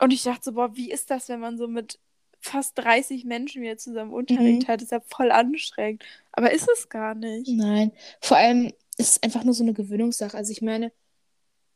[0.00, 1.98] Und ich dachte so, boah, wie ist das, wenn man so mit
[2.40, 4.68] fast 30 Menschen wieder zusammen Unterricht Mhm.
[4.68, 4.80] hat?
[4.80, 6.02] Das ist ja voll anstrengend.
[6.32, 7.48] Aber ist es gar nicht.
[7.48, 7.92] Nein.
[8.20, 10.36] Vor allem ist es einfach nur so eine Gewöhnungssache.
[10.36, 10.92] Also ich meine,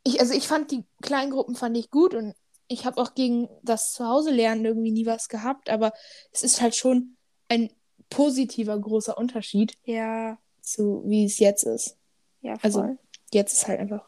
[0.03, 2.33] ich, also ich fand die kleinen Gruppen fand ich gut und
[2.67, 5.93] ich habe auch gegen das Zuhause-Lernen irgendwie nie was gehabt, aber
[6.31, 7.15] es ist halt schon
[7.49, 7.69] ein
[8.09, 11.97] positiver großer Unterschied Ja, zu wie es jetzt ist.
[12.41, 12.61] ja, voll.
[12.63, 12.97] Also-
[13.33, 14.07] Jetzt ist halt einfach,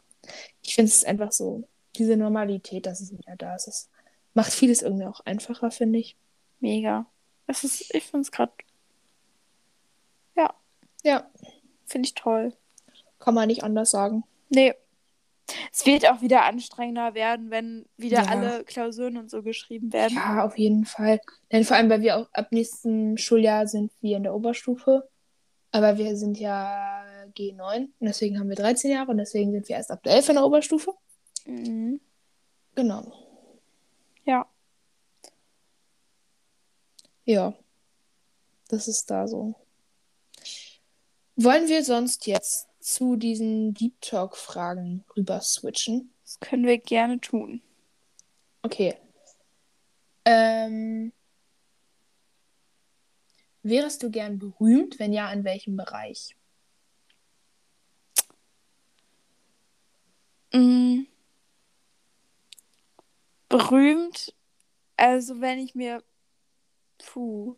[0.62, 3.66] ich finde es einfach so, diese Normalität, dass es wieder da ist.
[3.68, 3.90] Es
[4.32, 6.16] macht vieles irgendwie auch einfacher, finde ich.
[6.60, 7.04] Mega.
[7.46, 8.52] Es ist, ich finde es gerade,
[11.02, 11.30] Ja,
[11.86, 12.54] finde ich toll.
[13.18, 14.24] kann man nicht anders sagen.
[14.50, 14.74] Nee.
[15.72, 18.28] Es wird auch wieder anstrengender werden, wenn wieder Ja.
[18.28, 20.14] alle Klausuren und so geschrieben werden.
[20.16, 21.20] Ja, auf jeden Fall.
[21.52, 25.08] Denn vor allem, weil wir auch ab nächsten Schuljahr sind wir in der Oberstufe.
[25.72, 27.04] Aber wir sind ja
[27.36, 30.30] G9 und deswegen haben wir 13 Jahre und deswegen sind wir erst ab der 11
[30.30, 30.94] in der Oberstufe.
[31.46, 32.00] Mhm.
[32.74, 33.12] Genau.
[34.24, 34.46] Ja.
[37.24, 37.54] Ja.
[38.68, 39.54] Das ist da so.
[41.36, 46.12] Wollen wir sonst jetzt zu diesen Deep Talk-Fragen rüber switchen?
[46.24, 47.62] Das können wir gerne tun.
[48.62, 48.96] Okay.
[50.24, 51.12] Ähm,
[53.62, 54.98] wärest du gern berühmt?
[54.98, 56.36] Wenn ja, in welchem Bereich?
[60.52, 61.06] Mm.
[63.48, 64.34] Berühmt.
[64.96, 66.02] Also wenn ich mir.
[66.98, 67.56] Puh.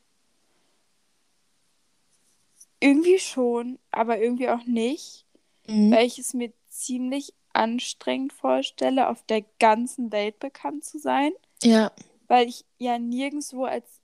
[2.83, 5.25] Irgendwie schon, aber irgendwie auch nicht.
[5.67, 11.33] Weil ich es mir ziemlich anstrengend vorstelle, auf der ganzen Welt bekannt zu sein.
[11.63, 11.93] Ja.
[12.27, 14.01] Weil ich ja nirgendwo als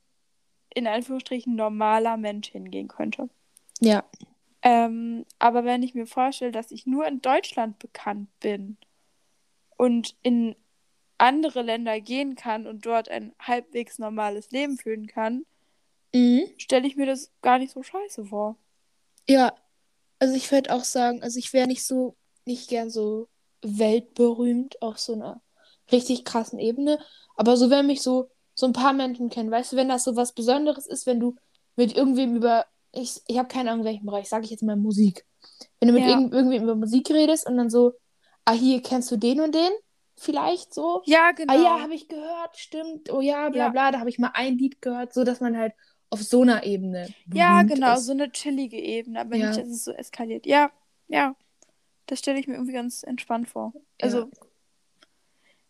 [0.74, 3.28] in Anführungsstrichen normaler Mensch hingehen könnte.
[3.80, 4.04] Ja.
[4.62, 8.76] Ähm, aber wenn ich mir vorstelle, dass ich nur in Deutschland bekannt bin
[9.76, 10.54] und in
[11.16, 15.44] andere Länder gehen kann und dort ein halbwegs normales Leben führen kann,
[16.14, 16.42] Mhm.
[16.56, 18.56] stelle ich mir das gar nicht so scheiße vor.
[19.28, 19.52] Ja.
[20.18, 23.28] Also ich würde auch sagen, also ich wäre nicht so, nicht gern so
[23.62, 25.40] weltberühmt auf so einer
[25.92, 26.98] richtig krassen Ebene.
[27.36, 30.16] Aber so, wenn mich so, so ein paar Menschen kennen, weißt du, wenn das so
[30.16, 31.36] was Besonderes ist, wenn du
[31.76, 34.76] mit irgendwem über, ich, ich habe keine Ahnung, in welchem Bereich, sage ich jetzt mal
[34.76, 35.24] Musik.
[35.78, 36.10] Wenn du mit Ja.
[36.10, 37.92] irgend, irgendwem über Musik redest und dann so,
[38.44, 39.70] ah, hier kennst du den und den?
[40.16, 41.02] Vielleicht so.
[41.06, 41.52] Ja, genau.
[41.52, 43.12] Ah ja, habe ich gehört, stimmt.
[43.12, 43.68] Oh ja, bla Ja.
[43.68, 45.74] bla, da habe ich mal ein Lied gehört, so dass man halt
[46.10, 47.08] auf so einer Ebene.
[47.32, 48.06] ja, genau, ist.
[48.06, 49.46] so eine chillige Ebene, aber Ja.
[49.46, 50.46] nicht, dass es so eskaliert.
[50.46, 50.70] Ja,
[51.08, 51.34] ja.
[52.06, 53.72] Das stelle ich mir irgendwie ganz entspannt vor.
[54.00, 54.28] Also, Ja.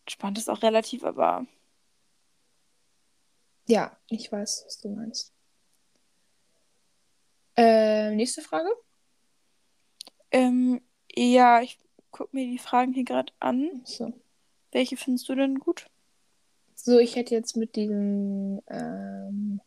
[0.07, 1.47] entspannt ist auch relativ, aber
[3.67, 5.33] Ja, ich weiß, was du meinst.
[7.57, 8.69] Äh, nächste Frage.
[10.31, 10.81] ähm,
[11.15, 11.79] ja, ich
[12.11, 13.81] gucke mir die Fragen hier gerade an.
[13.85, 14.13] So.
[14.73, 15.87] Welche findest du denn gut?
[16.75, 19.61] so, ich hätte jetzt mit diesem, ähm,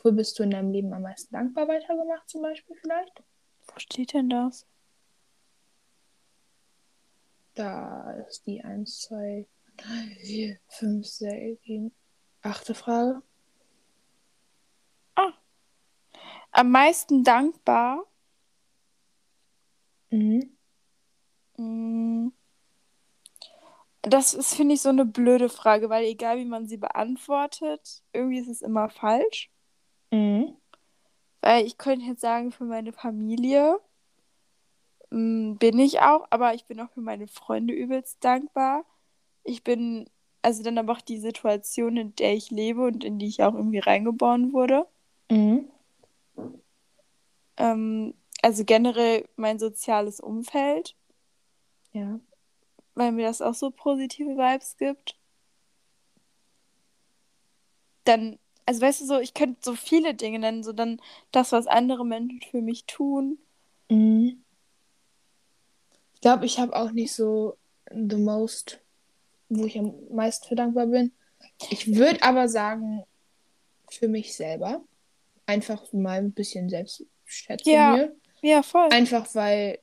[0.00, 3.22] wofür bist du in deinem Leben am meisten dankbar weitergemacht, zum Beispiel vielleicht?
[3.66, 4.66] Wo steht denn das?
[7.54, 11.92] Da ist die 1, 2, 3, 4, 5, 6, 7,
[12.42, 13.22] achte Frage.
[16.52, 18.04] Am meisten dankbar.
[20.10, 20.56] Mhm.
[21.56, 22.32] Mm.
[24.02, 28.38] Das ist, finde ich, so eine blöde Frage, weil egal wie man sie beantwortet, irgendwie
[28.38, 29.50] ist es immer falsch.
[30.10, 30.56] Mhm.
[31.40, 33.78] Weil ich könnte jetzt sagen, für meine Familie
[35.10, 38.84] mm, bin ich auch, aber ich bin auch für meine Freunde übelst dankbar.
[39.44, 40.08] Ich bin
[40.42, 43.54] also dann aber auch die Situation, in der ich lebe und in die ich auch
[43.54, 44.86] irgendwie reingeboren wurde.
[45.30, 45.70] Mhm.
[47.58, 50.96] Ähm, also generell mein soziales Umfeld,
[51.92, 52.18] Ja.
[52.94, 55.16] weil mir das auch so positive Vibes gibt.
[58.04, 61.00] Dann, also weißt du so, ich könnte so viele Dinge nennen, so dann
[61.32, 63.38] das, was andere Menschen für mich tun.
[63.88, 64.44] Mhm.
[66.14, 67.56] Ich glaube, ich habe auch nicht so
[67.90, 68.80] the most,
[69.48, 71.12] wo ich am meisten für dankbar bin.
[71.70, 73.04] Ich würde aber sagen,
[73.90, 74.84] für mich selber.
[75.46, 77.94] Einfach mal ein bisschen Selbstschätzung Ja.
[77.94, 78.16] hier.
[78.42, 78.88] Ja, voll.
[78.90, 79.78] Einfach weil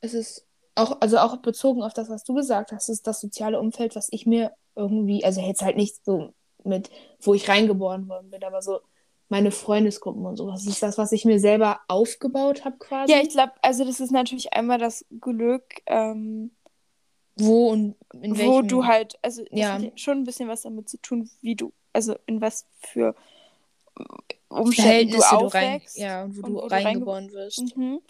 [0.00, 3.58] es ist auch, also auch bezogen auf das, was du gesagt hast, ist das soziale
[3.58, 6.32] Umfeld, was ich mir irgendwie, also jetzt halt nicht so
[6.64, 6.90] mit,
[7.20, 8.80] wo ich reingeboren worden bin, aber so
[9.28, 10.64] meine Freundesgruppen und sowas.
[10.64, 13.12] Das ist das, was ich mir selber aufgebaut habe quasi.
[13.12, 16.50] Ja, ich glaube, also das ist natürlich einmal das Glück, ähm,
[17.36, 18.46] Wo und in welchem...
[18.52, 19.78] wo du halt, also Ja.
[19.96, 23.14] schon ein bisschen was damit zu tun, wie du, also in was für
[24.48, 25.98] Umständen du Verhältnisse du rein, aufwächst.
[25.98, 27.76] ja, und wo und du wo du reingeboren wirst.
[27.76, 28.00] Mhm.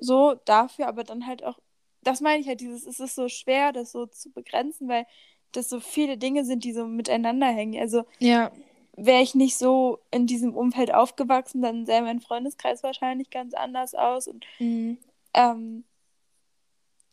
[0.00, 1.58] So, dafür, aber dann halt auch,
[2.02, 5.06] das meine ich halt, dieses, es ist so schwer, das so zu begrenzen, weil
[5.52, 7.80] das so viele Dinge sind, die so miteinander hängen.
[7.80, 8.50] Also Ja,
[8.96, 13.94] wäre ich nicht so in diesem Umfeld aufgewachsen, dann sähe mein Freundeskreis wahrscheinlich ganz anders
[13.94, 14.98] aus und mhm.
[15.34, 15.84] ähm,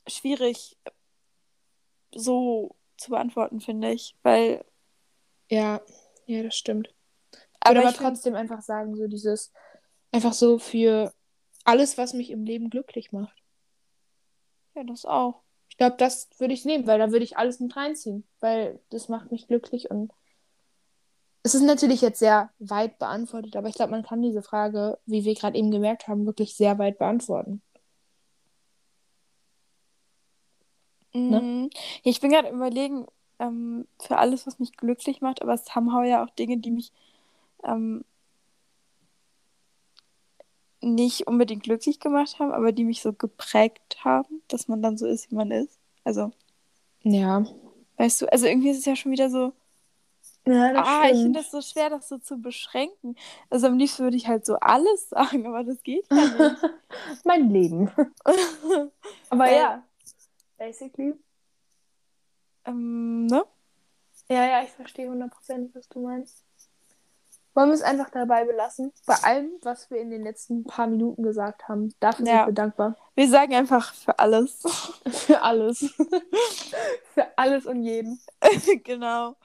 [0.08, 0.78] schwierig
[2.14, 4.64] so zu beantworten, finde ich, weil
[5.50, 5.82] ja,
[6.26, 6.88] ja, das stimmt.
[6.88, 9.52] Ich würde aber aber ich find- trotzdem einfach sagen, so dieses,
[10.12, 11.14] einfach so für
[11.66, 13.36] alles, was mich im Leben glücklich macht.
[14.76, 15.42] ja, das auch.
[15.76, 19.10] Ich glaube, das würde ich nehmen, weil da würde ich alles mit reinziehen, weil das
[19.10, 20.10] macht mich glücklich und
[21.44, 25.26] es ist natürlich jetzt sehr weit beantwortet, aber ich glaube, man kann diese Frage, wie
[25.26, 27.62] wir gerade eben gemerkt haben, wirklich sehr weit beantworten.
[31.14, 31.42] Ne?
[31.42, 31.70] Mhm.
[32.04, 33.06] Ja, ich bin gerade überlegen,
[33.40, 36.94] ähm, für alles, was mich glücklich macht, aber es haben ja auch Dinge, die mich
[37.66, 38.06] ähm,
[40.86, 45.06] nicht unbedingt glücklich gemacht haben, aber die mich so geprägt haben, dass man dann so
[45.08, 45.80] ist, wie man ist.
[46.04, 46.32] Also,
[47.02, 47.46] Ja.
[47.98, 49.52] weißt du, also irgendwie ist es ja schon wieder so,
[50.46, 53.16] Ja, ah, ich finde das so schwer, das so zu beschränken.
[53.50, 56.62] Also am liebsten würde ich halt so alles sagen, aber das geht ja nicht.
[57.26, 57.90] mein Leben.
[59.30, 59.84] Aber Weil- ja,
[60.58, 61.16] basically.
[62.66, 63.44] ähm, ne?
[64.30, 66.45] Ja, ja, ich verstehe hundertprozentig, was du meinst.
[67.56, 68.92] Wollen wir es einfach dabei belassen?
[69.06, 71.94] Bei allem, was wir in den letzten paar Minuten gesagt haben.
[72.02, 72.38] Dafür Ja.
[72.40, 72.98] sind wir dankbar.
[73.16, 74.62] Wir sagen einfach für alles.
[75.08, 75.80] Für alles.
[77.14, 78.20] Für alles und jeden.
[78.84, 79.38] genau.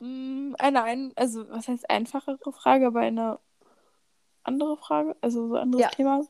[0.00, 3.38] Mm, Eine, ein, also was heißt einfachere Frage, aber eine
[4.42, 5.90] andere Frage, also so ein anderes Ja.
[5.90, 6.22] Thema.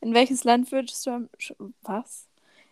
[0.00, 1.28] In welches Land würdest du am,
[1.82, 2.26] was?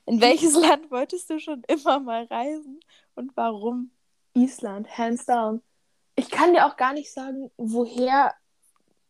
[0.07, 2.81] In welches Land wolltest du schon immer mal reisen
[3.17, 3.91] und warum?
[4.35, 5.61] Island, hands down.
[6.17, 8.35] Ich kann dir auch gar nicht sagen, woher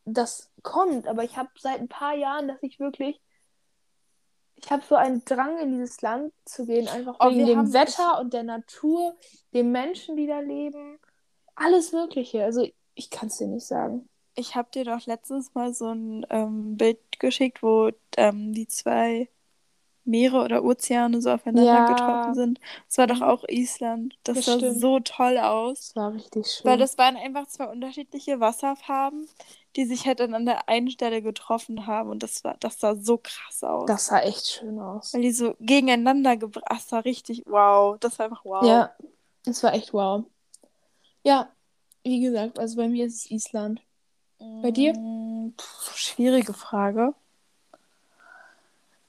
[0.05, 3.21] das kommt, aber ich habe seit ein paar Jahren, dass ich wirklich.
[4.57, 8.19] Ich habe so einen Drang, in dieses Land zu gehen, einfach Oh, wegen dem Wetter
[8.21, 9.15] und der Natur,
[9.53, 10.99] den Menschen, die da leben.
[11.55, 12.43] Alles Mögliche.
[12.43, 14.09] Also, ich kann es dir nicht sagen.
[14.35, 19.29] Ich habe dir doch letztens mal so ein ähm, Bild geschickt, wo ähm, die zwei
[20.07, 21.87] Meere oder Ozeane so aufeinander Ja.
[21.87, 22.61] getroffen sind.
[22.89, 24.17] Das war doch auch Island.
[24.25, 24.81] Das, Das sah stimmt.
[24.81, 25.89] so toll aus.
[25.89, 26.71] Das war richtig schön.
[26.71, 29.29] Weil das waren einfach zwei unterschiedliche Wasserfarben,
[29.75, 32.09] die sich halt dann an der einen Stelle getroffen haben.
[32.11, 33.87] Und das war, das sah so krass aus.
[33.87, 35.13] das sah echt schön aus.
[35.13, 36.65] Weil die so gegeneinander gebracht.
[36.71, 37.99] Das war richtig wow.
[38.01, 38.65] Das war einfach wow.
[38.65, 38.93] Ja,
[39.45, 40.25] es war echt wow.
[41.25, 41.51] Ja,
[42.05, 43.83] wie gesagt, also bei mir ist es Island.
[44.39, 44.93] Bei dir?
[44.93, 45.65] Mm, Puh,
[45.95, 47.15] schwierige Frage.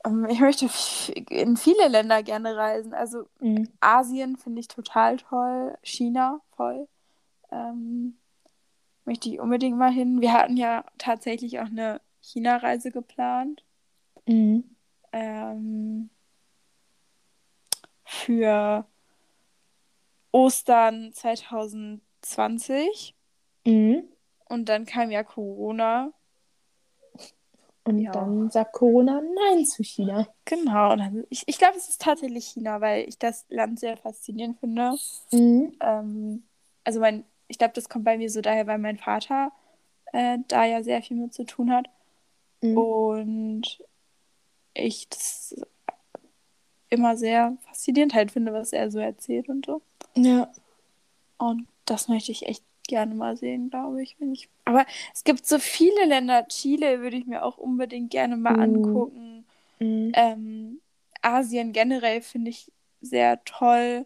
[0.07, 0.69] Ähm, Ich möchte
[1.29, 2.93] in viele Länder gerne reisen.
[2.93, 3.69] Also Mhm.
[3.79, 5.77] Asien finde ich total toll.
[5.83, 6.87] China voll.
[7.51, 8.17] Ähm,
[9.05, 10.21] möchte ich unbedingt mal hin.
[10.21, 13.63] Wir hatten ja tatsächlich auch eine China-Reise geplant.
[14.27, 14.75] Mhm.
[15.13, 16.09] Ähm,
[18.03, 18.85] für
[20.31, 23.15] Ostern 2020.
[23.65, 24.03] Mhm.
[24.45, 26.11] Und dann kam ja Corona.
[27.87, 28.11] Und Ja.
[28.11, 30.27] dann sagt Corona Nein zu China.
[30.43, 30.95] Genau.
[31.29, 34.93] Ich ich glaube, es ist tatsächlich China, weil ich das Land sehr faszinierend finde.
[35.31, 35.73] Mhm.
[35.79, 36.43] Ähm,
[36.83, 39.53] also mein, ich glaube, das kommt bei mir so daher, weil mein Vater
[40.11, 41.87] äh, da ja sehr viel mit zu tun hat.
[42.61, 42.77] Mhm.
[42.77, 43.79] Und
[44.73, 45.55] ich das
[46.89, 49.81] immer sehr faszinierend halt finde, was er so erzählt und so.
[50.15, 50.51] Ja.
[51.37, 54.49] Und das möchte ich echt gerne mal sehen, glaube ich, ich.
[54.65, 56.47] Aber es gibt so viele Länder.
[56.47, 58.75] Chile würde ich mir auch unbedingt gerne mal Mhm.
[58.75, 59.45] angucken.
[59.79, 60.11] Mhm.
[60.15, 60.81] Ähm,
[61.21, 62.71] Asien generell finde ich
[63.01, 64.05] sehr toll.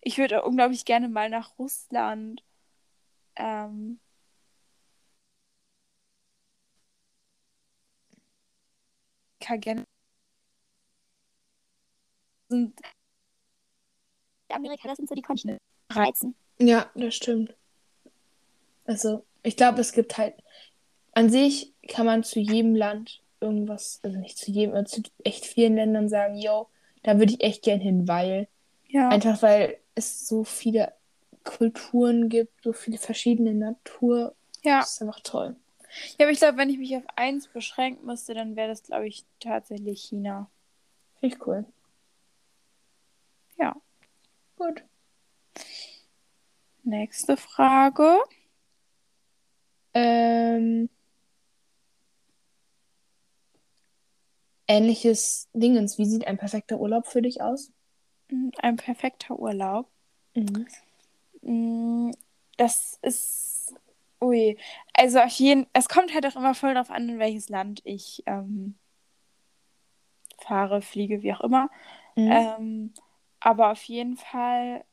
[0.00, 2.42] ich würde unglaublich gerne mal nach Russland.
[3.36, 4.00] Ähm,
[14.50, 16.34] Amerika, das sind so die Kontinente reizen.
[16.58, 17.54] Ja, das stimmt.
[18.88, 20.34] Also, ich glaube, es gibt halt.
[21.12, 25.46] An sich kann man zu jedem Land irgendwas, also nicht zu jedem, aber zu echt
[25.46, 26.68] vielen Ländern sagen, yo,
[27.02, 28.48] da würde ich echt gern hin, weil.
[28.88, 29.10] Ja.
[29.10, 30.94] Einfach weil es so viele
[31.44, 34.34] Kulturen gibt, so viele verschiedene Natur.
[34.64, 34.80] Ja.
[34.80, 35.54] Das ist einfach toll.
[36.18, 39.06] Ja, aber ich glaube, wenn ich mich auf eins beschränken müsste, dann wäre das, glaube
[39.06, 40.50] ich, tatsächlich China.
[41.20, 41.64] Finde ich cool.
[43.58, 43.76] Ja.
[44.56, 44.82] Gut.
[46.84, 48.18] Nächste Frage.
[49.98, 50.88] Ähm,
[54.68, 55.98] ähnliches Dingens.
[55.98, 57.72] Wie sieht ein perfekter Urlaub für dich aus?
[58.30, 59.88] Mm, Ein perfekter Urlaub.
[60.34, 60.66] Mhm.
[61.42, 62.12] Mm,
[62.56, 63.74] Das ist.
[64.20, 64.56] Ui.
[64.94, 68.22] Also auf jeden Es kommt halt auch immer voll drauf an, in welches Land ich
[68.26, 68.76] ähm,
[70.40, 71.70] fahre, fliege, wie auch immer.
[72.16, 72.32] Mhm.
[72.32, 72.94] Ähm,
[73.40, 74.84] aber auf jeden Fall,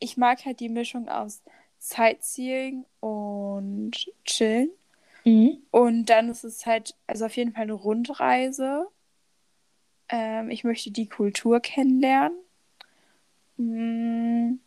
[0.00, 1.42] ich mag halt die Mischung aus
[1.80, 3.92] Sightseeing und
[4.24, 4.70] Chillen.
[5.24, 5.58] Mhm.
[5.70, 8.86] Und dann ist es halt, also auf jeden Fall eine Rundreise.
[10.08, 12.36] Ähm, ich möchte die Kultur kennenlernen.
[13.56, 14.58] Mm,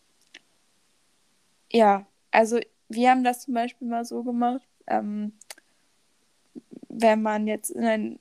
[1.71, 5.33] ja, also wir haben das zum Beispiel mal so gemacht, ähm,
[6.89, 8.19] wenn man jetzt in ein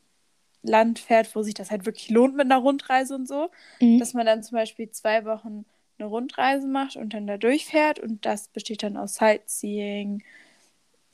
[0.62, 3.50] Land fährt, wo sich das halt wirklich lohnt mit einer Rundreise und so,
[3.81, 3.98] Mhm.
[3.98, 5.64] dass man dann zum Beispiel zwei Wochen
[6.02, 10.22] eine Rundreise macht und dann da durchfährt und das besteht dann aus Sightseeing.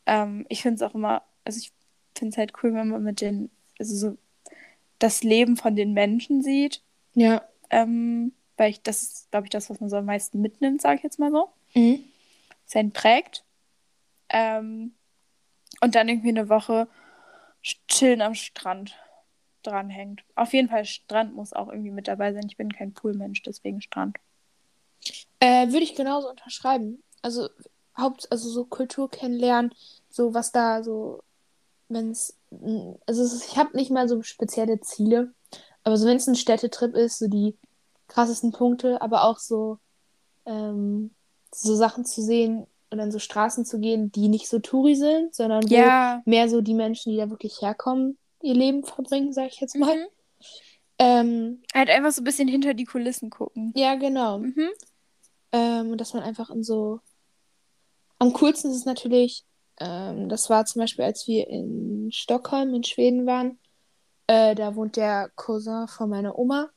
[0.06, 1.72] Ähm, ich finde es auch immer, also ich
[2.16, 4.18] finde es halt cool, wenn man mit den, also so
[4.98, 6.82] das Leben von den Menschen sieht,
[7.14, 7.42] Ja.
[7.70, 10.96] ähm, weil ich, das ist, glaube ich, das, was man so am meisten mitnimmt, sage
[10.96, 11.50] ich jetzt mal so.
[11.74, 12.02] Mhm.
[12.64, 13.44] Sein prägt.
[14.30, 14.92] Ähm,
[15.80, 16.88] und dann irgendwie eine Woche
[17.86, 18.96] chillen am Strand
[19.62, 20.24] dranhängt.
[20.34, 22.46] Auf jeden Fall, Strand muss auch irgendwie mit dabei sein.
[22.48, 24.16] Ich bin kein Poolmensch, deswegen Strand.
[25.40, 27.02] Äh, würde ich genauso unterschreiben.
[27.22, 27.48] Also,
[27.96, 29.72] Haupt, also so Kultur kennenlernen,
[30.08, 31.20] so was da so,
[31.88, 32.36] wenn es,
[33.06, 35.32] also es ist- ich habe nicht mal so spezielle Ziele,
[35.84, 37.56] aber so wenn es ein Städtetrip ist, so die
[38.06, 39.78] krassesten Punkte, aber auch so,
[40.46, 41.14] ähm,
[41.52, 45.34] so Sachen zu sehen und dann so Straßen zu gehen, die nicht so Touri sind,
[45.34, 46.22] sondern Ja.
[46.24, 49.96] mehr so die Menschen, die da wirklich herkommen, ihr Leben verbringen, sag ich jetzt mal.
[49.96, 50.06] Mhm.
[50.98, 53.72] Ähm, Halt einfach so ein bisschen hinter die Kulissen gucken.
[53.76, 54.38] ja, genau.
[54.38, 54.68] Mhm.
[55.52, 57.00] Ähm, und dass man einfach in so.
[58.18, 59.44] Am coolsten ist es natürlich,
[59.78, 63.58] ähm, das war zum Beispiel, als wir in Stockholm in Schweden waren.
[64.26, 66.68] Äh, da wohnt der Cousin von meiner Oma.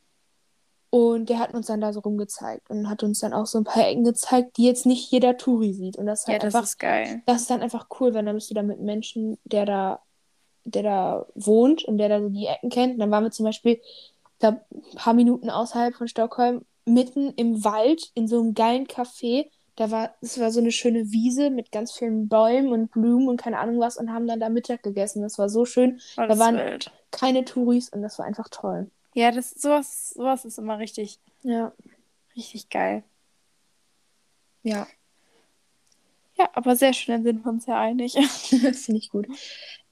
[0.93, 3.63] Und der hat uns dann da so rumgezeigt und hat uns dann auch so ein
[3.63, 5.97] paar Ecken gezeigt, die jetzt nicht jeder Touri sieht.
[5.97, 7.23] Und das ist Ja, halt das einfach, ist geil.
[7.25, 10.01] das ist dann einfach cool, weil dann bist du da mit Menschen, der da,
[10.65, 12.93] der da wohnt und der da so die Ecken kennt.
[12.95, 13.81] Und dann waren wir zum Beispiel,
[14.41, 18.87] ich glaube, ein paar Minuten außerhalb von Stockholm, mitten im Wald in so einem geilen
[18.87, 19.45] Café.
[19.75, 23.37] Da war, es war so eine schöne Wiese mit ganz vielen Bäumen und Blumen und
[23.39, 25.21] keine Ahnung was und haben dann da Mittag gegessen.
[25.21, 25.99] Das war so schön.
[26.17, 26.91] Oh, Da das waren wild.
[27.11, 28.89] keine Touris und das war einfach toll.
[29.13, 31.71] Ja, das, sowas, sowas ist immer richtig, Ja.
[32.35, 33.03] richtig geil.
[34.63, 34.87] Ja,
[36.37, 38.13] Ja, aber sehr schön, dann sind wir uns ja einig.
[38.73, 39.27] finde ich gut.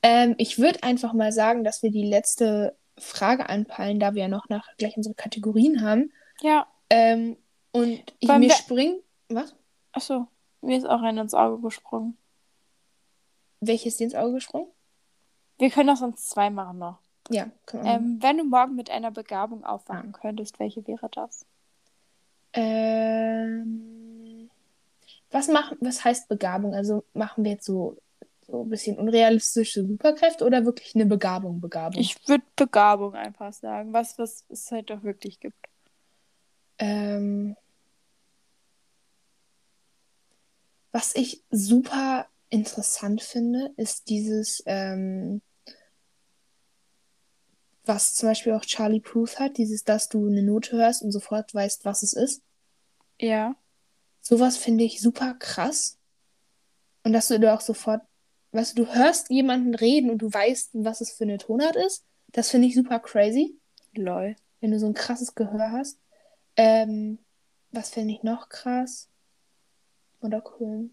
[0.01, 4.27] Ähm, ich würde einfach mal sagen, dass wir die letzte Frage anpeilen, da wir ja
[4.27, 6.11] noch nach, gleich unsere Kategorien haben.
[6.41, 7.37] ja, Ähm,
[7.71, 9.01] und ich mir springt.
[9.29, 9.55] Was?
[9.91, 10.27] achso,
[10.61, 12.17] mir ist auch einer ins Auge gesprungen.
[13.59, 14.67] Welches dir ins Auge gesprungen?
[15.57, 16.99] Wir können doch sonst zwei machen noch.
[17.29, 17.91] Ja, können wir.
[17.91, 21.45] Ähm, wenn du morgen mit einer Begabung aufwachen könntest, welche wäre das?
[22.53, 24.49] Ähm,
[25.29, 26.73] was machen, was heißt Begabung?
[26.73, 27.97] Also machen wir jetzt so,
[28.49, 31.99] so ein bisschen unrealistische Superkräfte oder wirklich eine Begabung, Begabung?
[31.99, 33.93] Ich würde Begabung einfach sagen.
[33.93, 35.67] Was, was es halt doch wirklich gibt.
[36.79, 37.55] Ähm,
[40.91, 45.41] was ich super interessant finde, ist dieses, ähm,
[47.85, 51.53] was zum Beispiel auch Charlie Puth hat, dieses, dass du eine Note hörst und sofort
[51.53, 52.41] weißt, was es ist.
[53.19, 53.55] Ja.
[54.21, 55.97] Sowas finde ich super krass.
[57.03, 58.01] Und dass du da auch sofort,
[58.51, 62.05] weißt du, du hörst jemanden reden und du weißt, was es für eine Tonart ist.
[62.31, 63.57] Das finde ich super crazy,
[63.93, 64.35] Lol.
[64.61, 65.99] wenn du so ein krasses Gehör hast.
[66.55, 67.19] Ähm,
[67.71, 69.09] was finde ich noch krass?
[70.21, 70.89] Oder cool?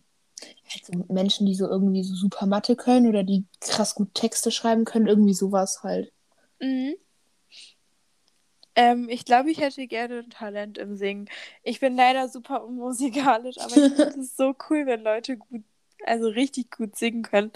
[0.70, 4.50] Halt so Menschen, die so irgendwie so super Mathe können oder die krass gut Texte
[4.50, 6.12] schreiben können, irgendwie sowas halt.
[6.60, 6.94] Mhm.
[8.74, 11.28] Ähm, ich glaube, ich hätte gerne ein Talent im Singen.
[11.62, 15.64] Ich bin leider super unmusikalisch, aber ich finde es so cool, wenn Leute gut,
[16.06, 17.52] also richtig gut singen können.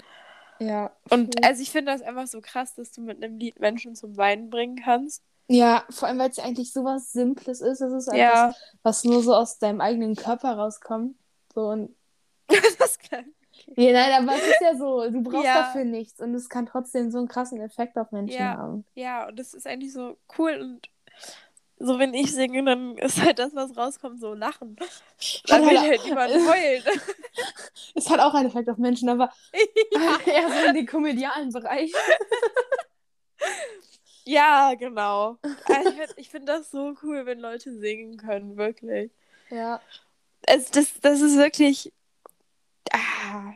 [0.59, 0.91] Ja.
[1.09, 1.43] Und voll.
[1.43, 4.49] also ich finde das einfach so krass, dass du mit einem Lied Menschen zum Weinen
[4.49, 5.23] bringen kannst.
[5.47, 7.81] Ja, vor allem, weil es ja eigentlich so was Simples ist.
[7.81, 11.17] Es ist etwas, Ja, was nur so aus deinem eigenen Körper rauskommt.
[11.53, 11.95] So und
[12.79, 13.25] das kann.
[13.75, 15.63] ja, nein, aber es ist ja so, du brauchst Ja.
[15.63, 18.57] dafür nichts und es kann trotzdem so einen krassen Effekt auf Menschen Ja.
[18.57, 18.85] haben.
[18.95, 20.89] Ja, und das ist eigentlich so cool und
[21.83, 24.75] so, wenn ich singe, dann ist halt das, was rauskommt, so Lachen.
[25.47, 26.83] Dann will halt jemand heulen.
[27.95, 29.31] Es hat auch einen Effekt auf Menschen, aber
[29.93, 30.17] ja.
[30.25, 31.91] eher so in den komedialen Bereich.
[34.25, 35.37] ja, genau.
[35.65, 39.11] Also ich find- finde das so cool, wenn Leute singen können, wirklich.
[39.49, 39.81] Ja.
[40.43, 41.91] Es, das, das ist wirklich.
[42.91, 43.53] Ah,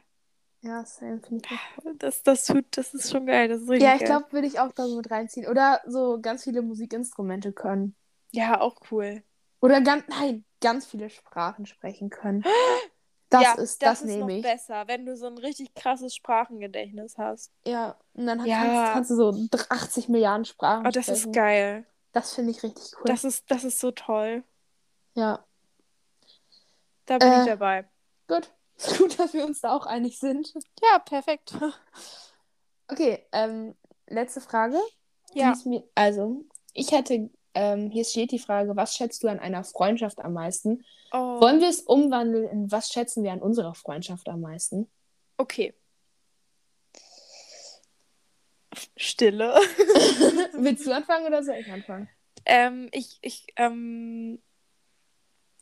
[0.62, 1.60] Ja, same finde ich.
[2.00, 3.48] das, das tut, das ist schon geil.
[3.48, 5.48] Das ist Ja, ich glaube, würde ich auch da so mit reinziehen.
[5.48, 7.96] Oder so ganz viele Musikinstrumente können.
[8.36, 9.24] Ja, auch cool.
[9.62, 12.44] Oder ganz, nein, ganz viele Sprachen sprechen können.
[13.30, 14.44] Das ja, ist, das, das, ist nehme noch ich.
[14.44, 17.52] besser, wenn du so ein richtig krasses Sprachengedächtnis hast.
[17.66, 18.58] Ja, und dann Ja.
[18.58, 21.34] Kannst, kannst du so 80 Milliarden Sprachen Oh, das ist sprechen.
[21.34, 21.86] geil.
[22.12, 23.06] Das finde ich richtig cool.
[23.08, 24.44] Das ist, das ist so toll.
[25.16, 25.44] ja,
[27.06, 27.86] Da bin ich Äh, dabei.
[28.28, 28.52] gut.
[28.78, 30.54] Ist gut, dass wir uns da auch einig sind.
[30.84, 31.56] Ja, perfekt.
[32.88, 33.76] Okay, ähm,
[34.08, 34.78] letzte Frage.
[35.34, 35.52] Ja.
[35.54, 39.64] ist mir, also, ich hätte, ähm, hier steht die Frage, was schätzt du an einer
[39.64, 40.86] Freundschaft am meisten?
[41.12, 41.40] Oh.
[41.42, 44.90] Wollen wir es umwandeln in was schätzen wir an unserer Freundschaft am meisten?
[45.38, 45.74] Okay.
[48.98, 49.54] Stille.
[50.54, 52.10] Willst du anfangen oder soll ich anfangen?
[52.46, 54.42] ähm, ich, ich, ähm,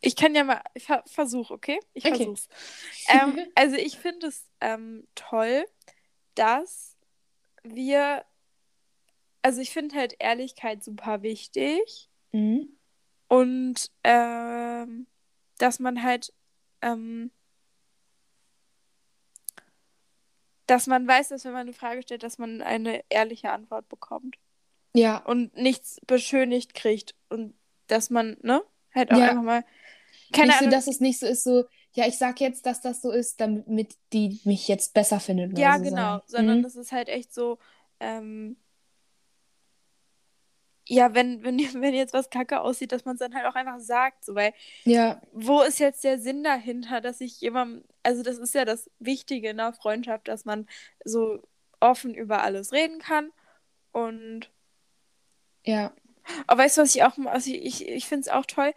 [0.02, 1.80] ich kann ja mal, ich ver versuch, okay?
[1.94, 2.18] Ich Okay.
[2.18, 2.50] versuch's.
[3.08, 5.66] ähm, also ich finde es ähm, toll,
[6.36, 6.98] dass
[7.64, 8.26] wir,
[9.44, 12.68] also ich finde halt Ehrlichkeit super wichtig Mhm.
[13.28, 15.06] und ähm,
[15.60, 16.34] dass man halt,
[16.82, 17.30] ähm,
[20.68, 24.38] dass man weiß, dass wenn man eine Frage stellt, dass man eine ehrliche Antwort bekommt
[24.96, 27.54] Ja, und nichts beschönigt kriegt und
[27.88, 28.64] dass man, ne,
[28.96, 29.30] halt auch Ja.
[29.30, 29.66] einfach mal,
[30.32, 32.82] keine nicht so, Ahnung, dass es nicht so ist, so, ja, ich sag jetzt, dass
[32.82, 35.58] das so ist, damit die mich jetzt besser findet.
[35.58, 36.24] ja, so genau, sagen.
[36.28, 36.64] sondern Mhm.
[36.64, 37.60] das ist halt echt so,
[38.00, 38.58] ähm,
[40.88, 43.80] ja, wenn, wenn, wenn jetzt was kacke aussieht, dass man es dann halt auch einfach
[43.80, 44.54] sagt, so, weil
[44.84, 48.90] Ja, wo ist jetzt der Sinn dahinter, dass ich jemandem, also das ist ja das
[49.00, 50.68] Wichtige in der Freundschaft, dass man
[51.04, 51.42] so
[51.80, 53.32] offen über alles reden kann
[53.92, 54.50] und
[55.66, 55.94] ja,
[56.48, 58.74] Aber weißt du, was ich auch, also ich, ich, finde es auch toll,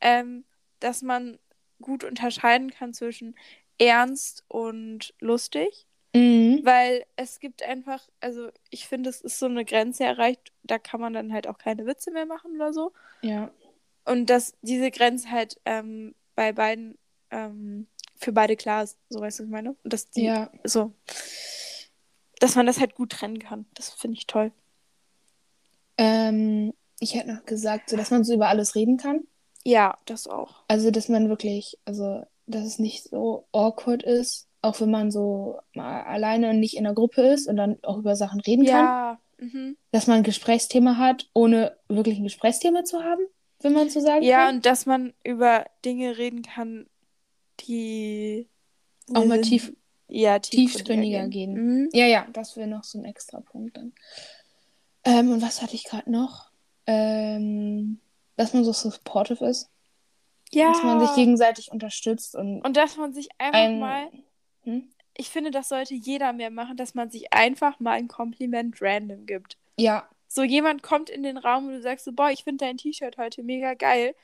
[0.00, 0.44] ähm,
[0.80, 1.38] dass man
[1.80, 3.36] gut unterscheiden kann zwischen
[3.78, 6.60] ernst und lustig, mhm.
[6.64, 11.00] weil es gibt einfach, also ich finde, es ist so eine Grenze erreicht, da kann
[11.00, 12.92] man dann halt auch keine Witze mehr machen oder so.
[13.22, 13.50] ja,
[14.04, 16.98] Und dass diese Grenze halt ähm, bei beiden,
[17.30, 17.86] ähm,
[18.16, 19.76] für beide klar ist, so weißt du, was ich meine?
[19.82, 20.50] Und dass die, ja.
[20.64, 20.92] so,
[22.38, 23.66] dass man das halt gut trennen kann.
[23.74, 24.52] Das finde ich toll.
[25.96, 29.26] Ähm, ich hätte noch gesagt, so, dass man so über alles reden kann.
[29.64, 30.64] Ja, das auch.
[30.68, 35.58] Also, dass man wirklich, also, dass es nicht so awkward ist, auch wenn man so
[35.74, 38.84] mal alleine und nicht in der Gruppe ist und dann auch über Sachen reden kann.
[38.84, 39.76] Ja, mhm.
[39.92, 43.22] Dass man ein Gesprächsthema hat, ohne wirklich ein Gesprächsthema zu haben,
[43.60, 44.56] wenn man so sagen Ja, kann.
[44.56, 46.86] und dass man über Dinge reden kann,
[47.60, 48.48] die
[49.14, 49.72] Auch mal tief,
[50.08, 51.54] ja, tiefgründiger gehen.
[51.54, 51.88] Mhm.
[51.92, 53.92] Ja, ja, das wäre noch so ein extra Punkt dann.
[55.04, 56.50] Ähm, und was hatte ich gerade noch?
[56.86, 58.00] Ähm,
[58.36, 59.70] dass man so supportive ist,
[60.52, 60.68] Ja.
[60.72, 63.78] dass man sich gegenseitig unterstützt und und dass man sich einfach ein.
[63.78, 64.08] mal,
[64.70, 64.88] Hm?
[65.14, 69.26] ich finde, das sollte jeder mehr machen, dass man sich einfach mal ein Kompliment random
[69.26, 69.58] gibt.
[69.76, 72.76] Ja, So jemand kommt in den Raum und du sagst so, boah, ich finde dein
[72.78, 74.14] T-Shirt heute mega geil.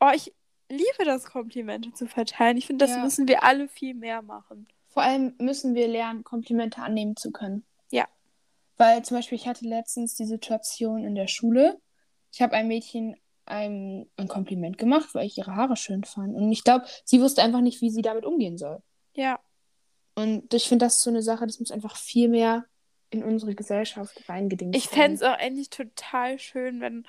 [0.00, 0.32] Oh, ich
[0.68, 2.56] liebe das, Komplimente zu verteilen.
[2.58, 3.02] Ich finde, das Ja.
[3.02, 4.68] müssen wir alle viel mehr machen.
[4.88, 7.64] vor allem müssen wir lernen, Komplimente annehmen zu können.
[7.90, 8.06] Ja.
[8.78, 11.80] Weil zum Beispiel, ich hatte letztens die Situation in der Schule.
[12.32, 13.14] Ich habe einem Mädchen
[13.46, 16.34] ein, ein Kompliment gemacht, weil ich ihre Haare schön fand.
[16.34, 18.82] Und ich glaube, sie wusste einfach nicht, wie sie damit umgehen soll.
[19.14, 19.38] Ja,
[20.16, 22.64] Und ich finde, das ist so eine Sache, das muss einfach viel mehr
[23.10, 27.06] in unsere Gesellschaft reingedingt ich fände es auch eigentlich total schön, wenn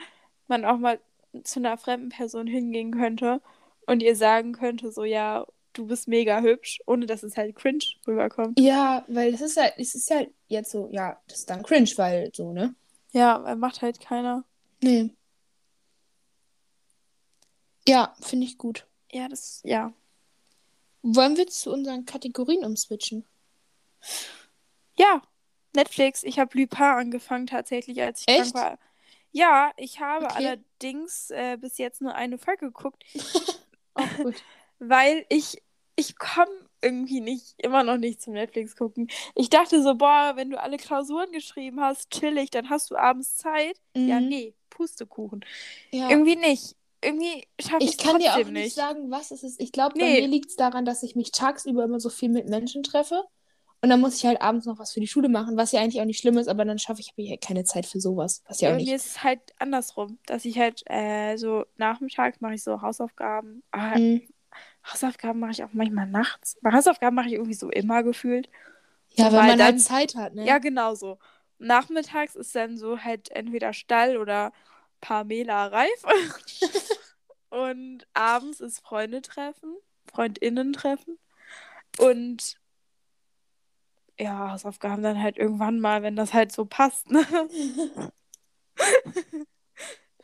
[0.47, 0.99] man auch mal
[1.43, 3.41] zu einer fremden Person hingehen könnte
[3.87, 7.83] und ihr sagen könnte, so, ja, du bist mega hübsch, ohne dass es halt cringe
[8.05, 8.59] rüberkommt.
[8.59, 11.89] Ja, weil das ist halt, es ist halt jetzt so, ja, das ist dann cringe,
[11.95, 12.75] weil so, ne?
[13.13, 14.43] Ja, weil macht halt keiner.
[14.81, 15.11] Nee.
[17.87, 18.85] Ja, finde ich gut.
[19.11, 19.93] Ja, das, ja.
[21.01, 23.25] Wollen wir zu unseren Kategorien umswitchen?
[24.97, 25.21] Ja,
[25.75, 26.23] Netflix.
[26.23, 28.53] Ich habe Lupin angefangen tatsächlich, als ich Echt?
[28.53, 28.79] krank war.
[29.31, 30.35] Ja, ich habe Okay.
[30.37, 33.03] allerdings äh, bis jetzt nur eine Folge geguckt,
[33.93, 34.43] Auch gut.
[34.79, 35.61] weil ich,
[35.95, 39.09] ich komme irgendwie nicht, immer noch nicht zum Netflix gucken.
[39.35, 43.37] Ich dachte so, boah, wenn du alle Klausuren geschrieben hast, chillig, dann hast du abends
[43.37, 43.79] Zeit.
[43.95, 44.27] Ja, Mhm.
[44.29, 45.43] nee, Pustekuchen.
[45.91, 46.09] Ja.
[46.09, 46.75] Irgendwie nicht.
[47.01, 48.75] Irgendwie schaffe ich Ich es kann dir auch trotzdem nicht nicht.
[48.75, 49.59] sagen, was es ist.
[49.61, 50.21] Ich glaube, bei Nee.
[50.21, 53.23] mir liegt es daran, dass ich mich tagsüber immer so viel mit Menschen treffe.
[53.81, 56.01] Und dann muss ich halt abends noch was für die Schule machen, was ja eigentlich
[56.01, 58.41] auch nicht schlimm ist, aber dann schaffe ich, habe ich halt keine Zeit für sowas.
[58.47, 58.89] Was ja Ja, auch bei nicht.
[58.89, 63.61] mir ist es halt andersrum, dass ich halt äh, so nachmittags mache ich so Hausaufgaben.
[63.71, 64.27] Ah, Mhm.
[64.91, 66.57] Hausaufgaben mache ich auch manchmal nachts.
[66.61, 68.49] Bei Hausaufgaben mache ich irgendwie so immer gefühlt.
[69.09, 70.45] Ja, weil weil man dann- halt Zeit hat, ne?
[70.45, 71.19] Ja, genau so.
[71.59, 74.51] Nachmittags ist dann so halt entweder Stall oder
[75.01, 76.03] Pamela Reif.
[77.49, 79.75] Und abends ist Freunde treffen,
[80.11, 81.17] Freundinnen treffen.
[81.97, 82.57] Und
[84.19, 87.09] ja, Hausaufgaben dann halt irgendwann mal, wenn das halt so passt.
[87.09, 87.25] Ne?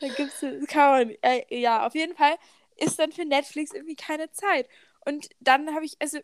[0.00, 2.36] da gibt's kann man, äh, ja, auf jeden Fall
[2.76, 4.68] ist dann für Netflix irgendwie keine Zeit.
[5.04, 6.18] Und dann habe ich, also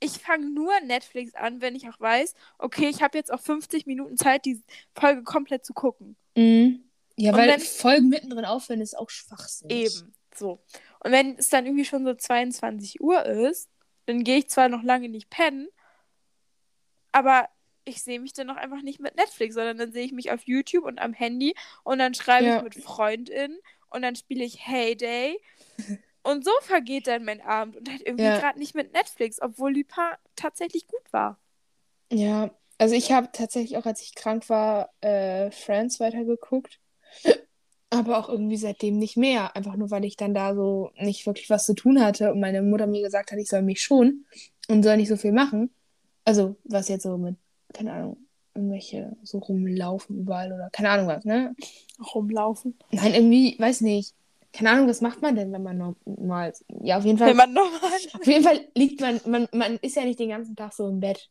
[0.00, 3.86] ich fange nur Netflix an, wenn ich auch weiß, okay, ich habe jetzt auch 50
[3.86, 4.62] Minuten Zeit, die
[4.94, 6.16] Folge komplett zu gucken.
[6.36, 6.84] Mhm.
[7.16, 9.94] Ja, Und weil wenn- Folgen mittendrin aufhören ist auch schwachsinnig.
[9.96, 10.62] Eben, so.
[11.04, 13.68] Und wenn es dann irgendwie schon so 22 Uhr ist,
[14.06, 15.68] dann gehe ich zwar noch lange nicht pennen,
[17.12, 17.48] aber
[17.84, 20.42] ich sehe mich dann noch einfach nicht mit Netflix, sondern dann sehe ich mich auf
[20.46, 22.56] YouTube und am Handy und dann schreibe Ja.
[22.58, 23.58] ich mit FreundInnen
[23.90, 25.38] und dann spiele ich Heyday.
[26.22, 28.38] Und so vergeht dann mein Abend und halt irgendwie Ja.
[28.38, 30.04] gerade nicht mit Netflix, obwohl Lupin
[30.36, 31.38] tatsächlich gut war.
[32.12, 36.78] Ja, also ich habe tatsächlich auch, als ich krank war, äh, Friends weitergeguckt.
[37.92, 39.56] Aber auch irgendwie seitdem nicht mehr.
[39.56, 42.62] Einfach nur, weil ich dann da so nicht wirklich was zu tun hatte und meine
[42.62, 44.26] Mutter mir gesagt hat, ich soll mich schonen
[44.68, 45.70] und soll nicht so viel machen.
[46.24, 47.36] Also, was jetzt so mit,
[47.72, 48.16] keine Ahnung,
[48.54, 51.56] irgendwelche so rumlaufen überall oder keine Ahnung was, ne?
[52.14, 52.78] Rumlaufen.
[52.92, 54.14] Nein, irgendwie, weiß nicht.
[54.52, 56.52] Keine Ahnung, was macht man denn, wenn man normal.
[56.82, 57.28] Ja, auf jeden Fall.
[57.28, 60.56] Wenn man normal auf jeden Fall liegt man, man, man ist ja nicht den ganzen
[60.56, 61.30] Tag so im Bett.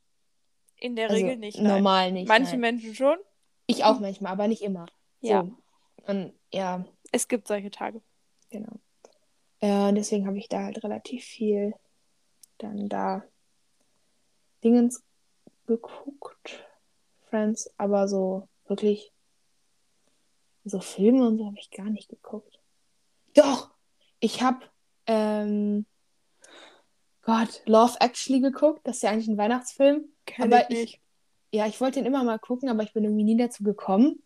[0.78, 1.58] in der Also, Regel nicht.
[1.60, 1.68] Nein.
[1.76, 2.28] normal nicht.
[2.30, 2.62] Manche nein.
[2.62, 3.18] Menschen schon.
[3.68, 4.86] Ich auch manchmal, aber nicht immer.
[5.22, 5.44] Ja.
[5.44, 6.12] So.
[6.12, 8.02] Und ja, Es gibt solche Tage.
[8.50, 8.80] genau.
[9.60, 11.74] Äh, deswegen habe ich da halt relativ viel
[12.60, 13.24] dann da
[14.64, 15.04] Dingens
[15.68, 16.66] geguckt.
[17.30, 19.12] Friends, aber so wirklich
[20.64, 22.59] so Filme und so habe ich gar nicht geguckt.
[23.40, 23.70] Doch,
[24.20, 24.60] ich habe
[25.08, 25.86] ähm,
[27.24, 28.82] Gott, Love Actually geguckt.
[28.86, 30.06] Das ist ja eigentlich ein Weihnachtsfilm.
[30.26, 31.00] Kenn Aber ich ich- nicht.
[31.52, 34.22] Ja, ich wollte ihn immer mal gucken, aber ich bin irgendwie nie dazu gekommen.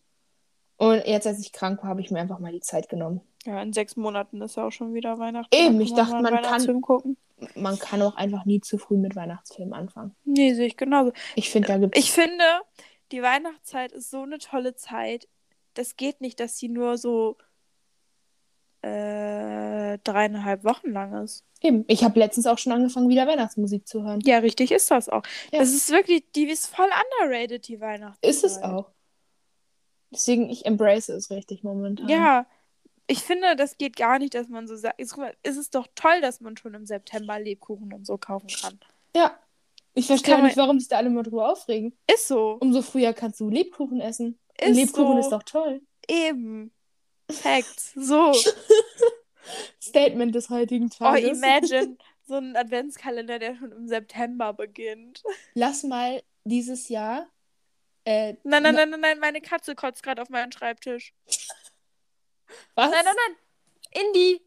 [0.76, 3.22] Und jetzt, als ich krank war, habe ich mir einfach mal die Zeit genommen.
[3.46, 5.56] Ja, in sechs Monaten ist ja auch schon wieder Weihnachten.
[5.56, 7.16] Eben, ich dachte, man kann- gucken.
[7.56, 10.16] Man kann auch einfach nie zu früh mit Weihnachtsfilmen anfangen.
[10.26, 11.12] Nee, sehe ich genauso.
[11.36, 12.44] Ich finde, da gibt Ich finde,
[13.12, 15.28] die Weihnachtszeit ist so eine tolle Zeit.
[15.76, 17.38] Das geht nicht, dass sie nur so
[18.84, 21.46] äh, dreieinhalb Wochen lang ist.
[21.62, 21.86] eben.
[21.88, 24.20] Ich habe letztens auch schon angefangen, wieder Weihnachtsmusik zu hören.
[24.24, 25.24] Ja, richtig ist das auch.
[25.52, 25.60] Ja.
[25.60, 26.90] Das ist wirklich, die ist voll
[27.22, 28.30] underrated, die Weihnachtszeit.
[28.30, 28.92] Ist es auch.
[30.12, 32.10] Deswegen, ich embrace es richtig momentan.
[32.10, 32.46] Ja,
[33.08, 35.00] ich finde, das geht gar nicht, dass man so sagt.
[35.00, 38.80] Ist, ist es doch toll, dass man schon im September Lebkuchen und so kaufen kann.
[39.16, 39.38] Ja.
[39.96, 41.96] Ich verstehe nicht, warum sich da alle mal drüber aufregen.
[42.12, 42.58] Ist so.
[42.60, 44.40] Umso früher kannst du Lebkuchen essen.
[44.60, 45.20] Ist Lebkuchen so.
[45.20, 45.82] ist doch toll.
[46.10, 46.73] Eben.
[47.32, 47.94] Facts.
[47.96, 48.34] So.
[49.82, 51.38] Statement des heutigen Oh, Tages.
[51.38, 51.98] imagine
[52.28, 55.22] so ein Adventskalender, der schon im September beginnt.
[55.54, 57.28] Lass mal dieses Jahr.
[58.06, 61.14] Äh, Nein, nein, nein, nein, nein, meine Katze kotzt gerade auf meinen Schreibtisch.
[62.76, 62.92] was?
[62.92, 63.38] Nein, nein, nein.
[64.06, 64.42] Indy.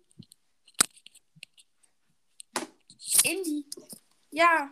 [3.25, 3.65] Indy.
[4.31, 4.71] Ja.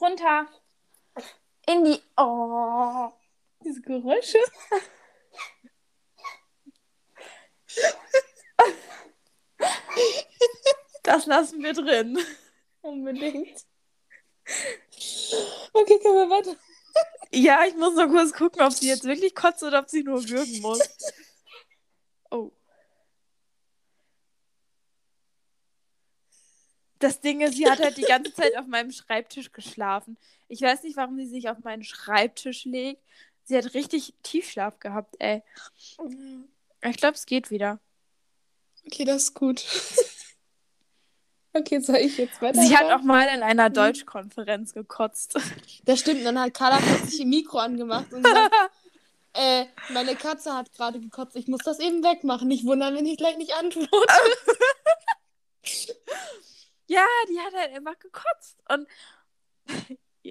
[0.00, 0.46] Runter.
[1.66, 2.00] Indy.
[2.16, 3.12] Oh.
[3.64, 4.38] Diese Geräusche.
[11.02, 12.18] Das lassen wir drin.
[12.82, 13.64] Unbedingt.
[15.72, 16.56] Okay, können wir weiter.
[17.32, 20.28] Ja, ich muss noch kurz gucken, ob sie jetzt wirklich kotzt oder ob sie nur
[20.28, 20.80] würgen muss.
[22.30, 22.50] Oh.
[26.98, 30.16] Das Ding ist, sie hat halt die ganze Zeit auf meinem Schreibtisch geschlafen.
[30.48, 33.02] Ich weiß nicht, warum sie sich auf meinen Schreibtisch legt.
[33.44, 35.42] Sie hat richtig Tiefschlaf gehabt, ey.
[36.82, 37.80] Ich glaube, es geht wieder.
[38.86, 39.64] Okay, das ist gut.
[41.52, 42.60] okay, soll ich jetzt weiter?
[42.60, 45.38] Sie hat auch mal in einer Deutschkonferenz gekotzt.
[45.84, 48.54] Das stimmt, dann hat Carla plötzlich ihr Mikro angemacht und sagt,
[49.32, 52.46] äh, meine Katze hat gerade gekotzt, ich muss das eben wegmachen.
[52.48, 53.90] Nicht wundern, wenn ich gleich nicht antworte.
[56.88, 58.62] Ja, die hat halt einfach gekotzt.
[58.68, 58.86] Und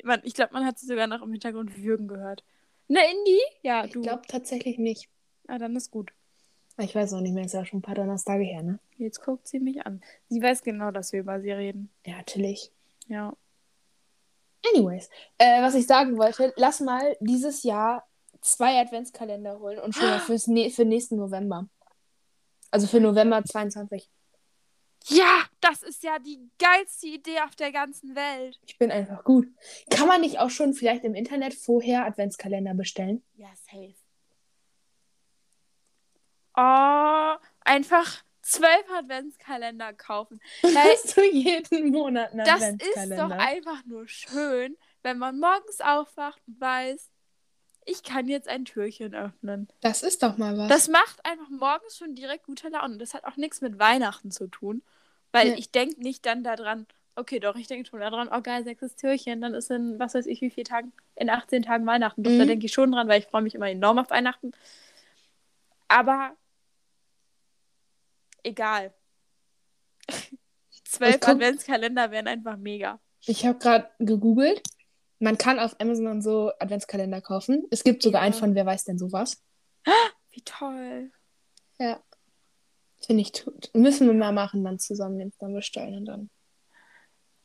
[0.04, 2.44] man, ich glaube, man hat sie sogar noch im Hintergrund würgen gehört.
[2.88, 3.42] Eine Indie?
[3.62, 4.02] Ja, Ich du.
[4.02, 5.10] glaube tatsächlich nicht.
[5.48, 6.12] Ah, dann ist gut.
[6.78, 8.80] Ich weiß auch nicht mehr, ist ja schon ein paar Donnerstage her, ne?
[8.98, 10.02] Jetzt guckt sie mich an.
[10.28, 11.90] Sie weiß genau, dass wir über sie reden.
[12.06, 12.72] Ja, natürlich.
[13.08, 13.34] Ja.
[14.74, 18.06] Anyways, äh, was ich sagen wollte, lass mal dieses Jahr
[18.42, 21.68] zwei Adventskalender holen und schon mal fürs ne für nächsten November.
[22.72, 24.10] Also für November 22.
[25.08, 28.60] Ja, das ist ja die geilste Idee auf der ganzen Welt.
[28.66, 29.48] Ich bin einfach gut.
[29.92, 33.24] Kann man nicht auch schon vielleicht im Internet vorher Adventskalender bestellen?
[33.36, 33.94] Ja, safe.
[36.58, 40.40] Oh, einfach zwölf Adventskalender kaufen.
[40.62, 43.30] Weil Hast du jeden Monat einen das ist Adventskalender?
[43.30, 47.10] doch einfach nur schön, wenn man morgens aufwacht und weiß,
[47.86, 49.68] ich kann jetzt ein Türchen öffnen.
[49.82, 50.70] das ist doch mal was.
[50.70, 52.98] Das macht einfach morgens schon direkt gute Laune.
[52.98, 54.82] Das hat auch nichts mit Weihnachten zu tun.
[55.32, 55.56] Weil Nee.
[55.58, 59.42] ich denke nicht dann daran, okay, doch, ich denke schon daran, oh geil, sechstes Türchen,
[59.42, 62.24] dann ist in, was weiß ich, wie viele Tagen, in 18 Tagen Weihnachten.
[62.24, 62.48] Doch, Da Mhm.
[62.48, 64.52] denke ich schon dran, weil ich freue mich immer enorm auf Weihnachten.
[65.88, 66.36] Aber
[68.46, 68.94] egal.
[70.84, 73.00] Zwölf guck- Adventskalender wären einfach mega.
[73.26, 74.62] Ich habe gerade gegoogelt.
[75.20, 77.66] Man kann auf Amazon und so Adventskalender kaufen.
[77.72, 78.26] Es gibt sogar Ja.
[78.26, 79.42] einen von Wer weiß denn sowas.
[80.32, 81.12] Wie toll.
[81.80, 82.02] Ja.
[83.06, 83.70] Finde ich tut.
[83.74, 86.30] Müssen wir mal machen, dann zusammen den dann bestellen und dann.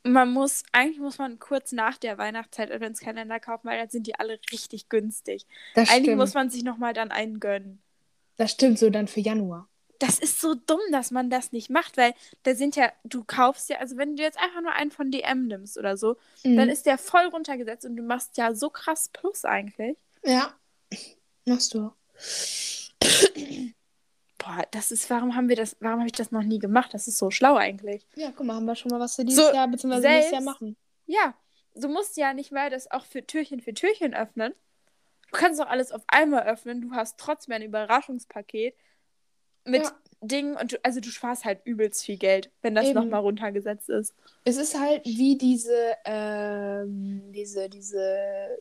[0.02, 4.14] Man muss, eigentlich muss man kurz nach der Weihnachtszeit Adventskalender kaufen, weil dann sind die
[4.14, 5.46] alle richtig günstig.
[5.74, 6.16] Das Eigentlich stimmt.
[6.18, 7.82] muss man sich nochmal dann einen gönnen.
[8.36, 9.68] das stimmt so dann für Januar.
[10.00, 13.68] Das ist so dumm, dass man das nicht macht, weil da sind ja, du kaufst
[13.70, 16.56] ja, also wenn du jetzt einfach nur einen von DM nimmst oder so, Mhm.
[16.56, 19.96] dann ist der voll runtergesetzt und du machst ja so krass Plus eigentlich.
[20.24, 20.52] Ja.
[21.46, 21.92] Machst du.
[24.38, 26.94] Boah, das ist, warum haben wir das, warum habe ich das noch nie gemacht?
[26.94, 28.06] Das ist so schlau eigentlich.
[28.16, 29.98] Ja, guck mal, haben wir schon mal was für dieses So, Jahr bzw.
[30.00, 30.76] nächstes Jahr machen.
[31.06, 31.34] Ja,
[31.74, 34.54] du musst ja nicht mal das auch für Türchen für Türchen öffnen.
[35.30, 36.80] Du kannst doch alles auf einmal öffnen.
[36.80, 38.74] Du hast trotzdem ein Überraschungspaket
[39.64, 39.92] mit Ja.
[40.22, 44.14] Dingen und du, also du sparst halt übelst viel Geld, wenn das nochmal runtergesetzt ist.
[44.44, 48.58] Es ist halt wie diese, ähm, diese, diese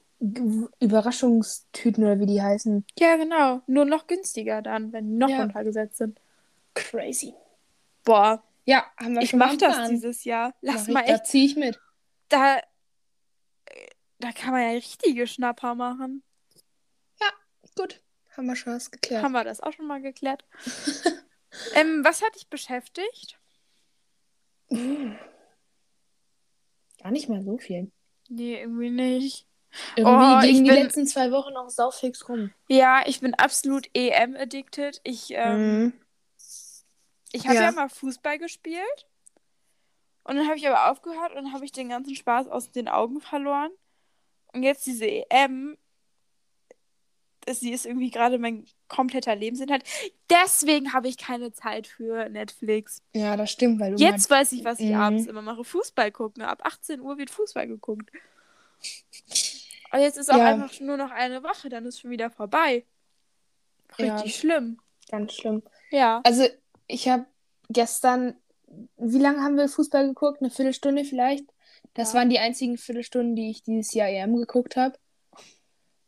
[0.80, 2.86] Überraschungstüten oder wie die heißen.
[2.98, 3.62] Ja, genau.
[3.68, 5.40] Nur noch günstiger dann, wenn die noch Ja.
[5.42, 6.20] runtergesetzt sind.
[6.76, 7.34] Crazy.
[8.06, 9.90] Boah, Ja, haben wir ich schon mal mach das Plan.
[9.90, 10.54] dieses Jahr.
[10.62, 11.78] Lass Mach ich, mal Da echt, ziehe ich mit.
[12.30, 12.62] da, äh,
[14.20, 16.24] da kann man ja richtige Schnapper machen.
[17.76, 18.02] Gut,
[18.40, 19.24] haben wir schon was geklärt.
[19.24, 20.44] Haben wir das auch schon mal geklärt?
[21.76, 23.38] ähm, was hat dich beschäftigt?
[27.02, 27.92] Gar nicht mal so viel.
[28.28, 29.46] Nee, irgendwie nicht.
[29.96, 32.52] Irgendwie Oh, ich gingen die bin- letzten zwei Wochen auch saufix rum.
[32.68, 35.00] Ja, ich bin absolut EM-addicted.
[35.04, 35.94] Ich, ähm, Mhm.
[37.32, 37.62] ich habe ja.
[37.64, 37.72] Ja.
[37.72, 39.08] mal Fußball gespielt.
[40.24, 43.22] Und dann habe ich aber aufgehört und habe ich den ganzen Spaß aus den Augen
[43.22, 43.72] verloren.
[44.54, 45.78] Und jetzt diese EM,
[47.56, 49.84] sie ist irgendwie gerade mein kompletter Lebensinhalt.
[50.30, 53.02] Deswegen habe ich keine Zeit für Netflix.
[53.14, 54.96] Ja, das stimmt, weil du Jetzt weiß ich, was ich Mhm.
[55.02, 55.64] abends immer mache.
[55.64, 56.44] Fußball gucken.
[56.44, 58.10] Ab 18 Uhr wird Fußball geguckt.
[59.92, 60.46] Und jetzt ist auch Ja.
[60.46, 62.86] einfach nur noch eine Woche, dann ist schon wieder vorbei.
[63.98, 64.16] Ja.
[64.16, 64.78] Richtig schlimm.
[65.12, 65.64] mal ganz schlimm.
[65.90, 66.22] Ja.
[66.24, 66.46] Also,
[66.88, 67.26] ich habe
[67.70, 68.36] gestern,
[68.98, 70.42] wie lange haben wir Fußball geguckt?
[70.42, 71.46] Eine Viertelstunde vielleicht?
[71.96, 72.20] Das Ja.
[72.20, 74.98] waren die einzigen Viertelstunden, die ich dieses Jahr EM geguckt habe.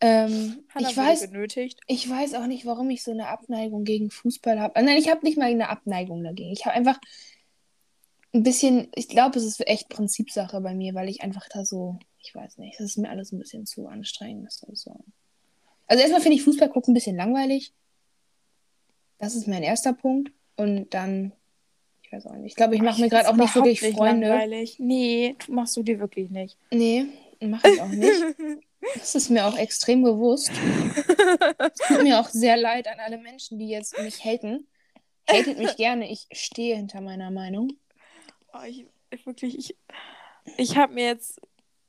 [0.03, 1.79] Ähm, ich weiß, genötigt.
[1.85, 4.83] ich weiß auch nicht, warum ich so eine Abneigung gegen Fußball habe.
[4.83, 6.51] Nein, ich habe nicht mal eine Abneigung dagegen.
[6.51, 6.99] Ich habe einfach
[8.33, 11.99] ein bisschen, ich glaube, es ist echt Prinzipsache bei mir, weil ich einfach da so,
[12.19, 14.47] ich weiß nicht, das ist mir alles ein bisschen zu anstrengend.
[14.47, 14.99] Das soll so.
[15.85, 17.71] Also erstmal finde ich Fußball gucken ein bisschen langweilig.
[19.19, 20.31] Das ist mein erster Punkt.
[20.55, 21.31] Und dann,
[22.01, 22.51] ich weiß auch nicht.
[22.51, 24.29] Ich glaube, ich mache mir gerade auch nicht wirklich Freunde.
[24.29, 24.77] Langweilig.
[24.79, 26.57] Nee, machst du dir wirklich nicht.
[26.71, 27.05] Nee,
[27.39, 28.09] mache ich auch nicht.
[28.95, 30.51] Das ist mir auch extrem bewusst.
[31.57, 34.67] Es tut mir auch sehr leid an alle Menschen, die jetzt mich haten.
[35.29, 37.73] Hatet mich gerne, ich stehe hinter meiner Meinung.
[38.53, 39.77] Oh, ich, ich wirklich, ich,
[40.57, 41.39] ich habe mir jetzt,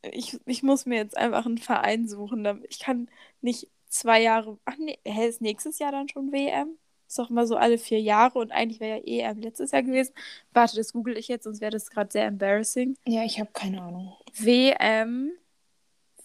[0.02, 2.62] ich, ich muss mir jetzt einfach einen Verein suchen.
[2.68, 3.08] Ich kann
[3.40, 6.78] nicht zwei Jahre, ach nee, ist nächstes Jahr dann schon WM?
[7.08, 10.14] Ist doch immer so alle vier Jahre und eigentlich wäre ja EM letztes Jahr gewesen.
[10.54, 12.96] Warte, das google ich jetzt, sonst wäre das gerade sehr embarrassing.
[13.06, 14.14] Ja, ich habe keine Ahnung.
[14.32, 15.32] WM,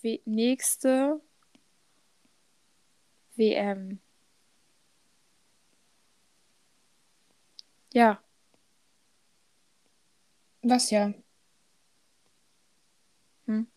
[0.01, 1.21] w nächste
[3.35, 3.99] WM.
[7.93, 8.21] Ja,
[10.69, 11.13] Was ja?
[13.45, 13.67] Hm.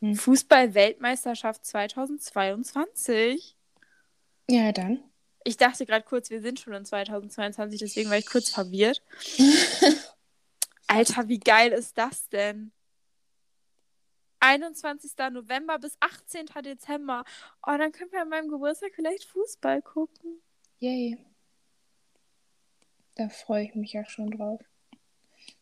[0.00, 3.56] Fußball-Weltmeisterschaft 2022.
[4.48, 5.02] Ja, dann.
[5.44, 9.02] Ich dachte gerade kurz, wir sind schon in 2022, deswegen war ich kurz verwirrt.
[10.86, 12.72] Alter, wie geil ist das denn?
[14.40, 15.12] 21.
[15.32, 16.46] November bis 18.
[16.64, 17.24] Dezember.
[17.66, 20.40] Oh, dann können wir an meinem Geburtstag vielleicht Fußball gucken.
[20.78, 21.18] Yay.
[23.16, 24.60] Da freue ich mich ja schon drauf.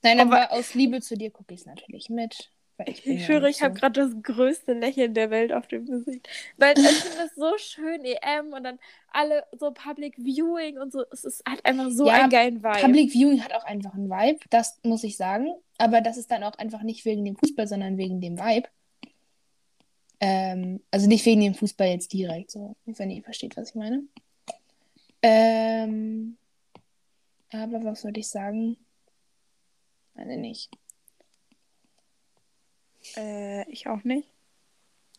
[0.02, 2.50] Nein, aber, aus Liebe zu dir gucke ich es natürlich mit.
[2.84, 3.64] Ich, ich schwöre, ich so.
[3.64, 6.28] habe gerade das größte Lächeln der Welt auf dem Gesicht.
[6.58, 8.78] Weil ich finde es so schön, EM und dann
[9.10, 11.04] alle so Public Viewing und so.
[11.10, 12.80] Es ist, hat einfach so ja, einen geilen Vibe.
[12.80, 15.54] Public Viewing hat auch einfach einen Vibe, das muss ich sagen.
[15.78, 18.68] Aber das ist dann auch einfach nicht wegen dem Fußball, sondern wegen dem Vibe.
[20.20, 24.02] Ähm, also nicht wegen dem Fußball jetzt direkt, so, wenn ihr versteht, was ich meine.
[25.22, 26.36] Ähm,
[27.50, 28.76] aber was soll ich sagen?
[30.14, 30.70] Meine nicht.
[33.16, 34.28] Äh, ich auch nicht.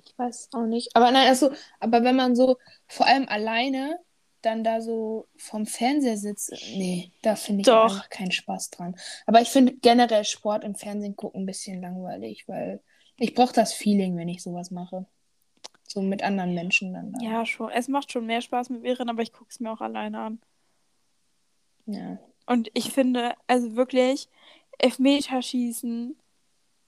[0.06, 0.96] Ich weiß auch nicht.
[0.96, 4.00] Aber nein, also, aber wenn man so vor allem alleine
[4.42, 7.84] dann da so vom Fernseher sitzt, nee, da finde ich Doch.
[7.84, 8.96] einfach keinen Spaß dran.
[9.26, 12.82] Aber ich finde generell Sport im Fernsehen gucken ein bisschen langweilig, weil
[13.18, 15.06] ich brauche das Feeling, wenn ich sowas mache.
[15.88, 17.14] So mit anderen Menschen dann.
[17.14, 17.20] Da.
[17.24, 17.72] Ja, schon.
[17.72, 20.42] Es macht schon mehr Spaß mit mehreren, aber ich gucke es mir auch alleine an.
[21.86, 22.20] Ja.
[22.46, 24.30] Und ich finde, also wirklich,
[24.78, 26.16] Elfmeterschießen,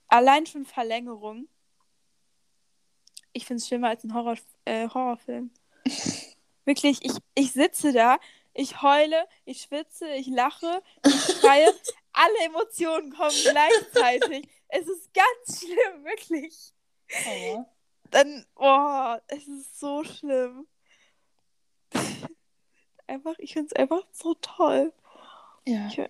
[0.09, 1.47] allein schon Verlängerung.
[3.31, 5.51] Ich finde es schlimmer als ein Horror, äh, Horrorfilm.
[6.65, 8.19] wirklich, ich, ich sitze da,
[8.53, 11.73] ich heule, ich schwitze, ich lache, ich schreie.
[12.11, 14.49] alle Emotionen kommen gleichzeitig.
[14.67, 16.73] es ist ganz schlimm, wirklich.
[17.27, 17.65] Oh.
[18.11, 20.67] Dann, oh, es ist so schlimm.
[23.07, 24.91] einfach, ich finde es einfach so toll.
[25.65, 25.87] Ja.
[25.87, 26.01] Ich,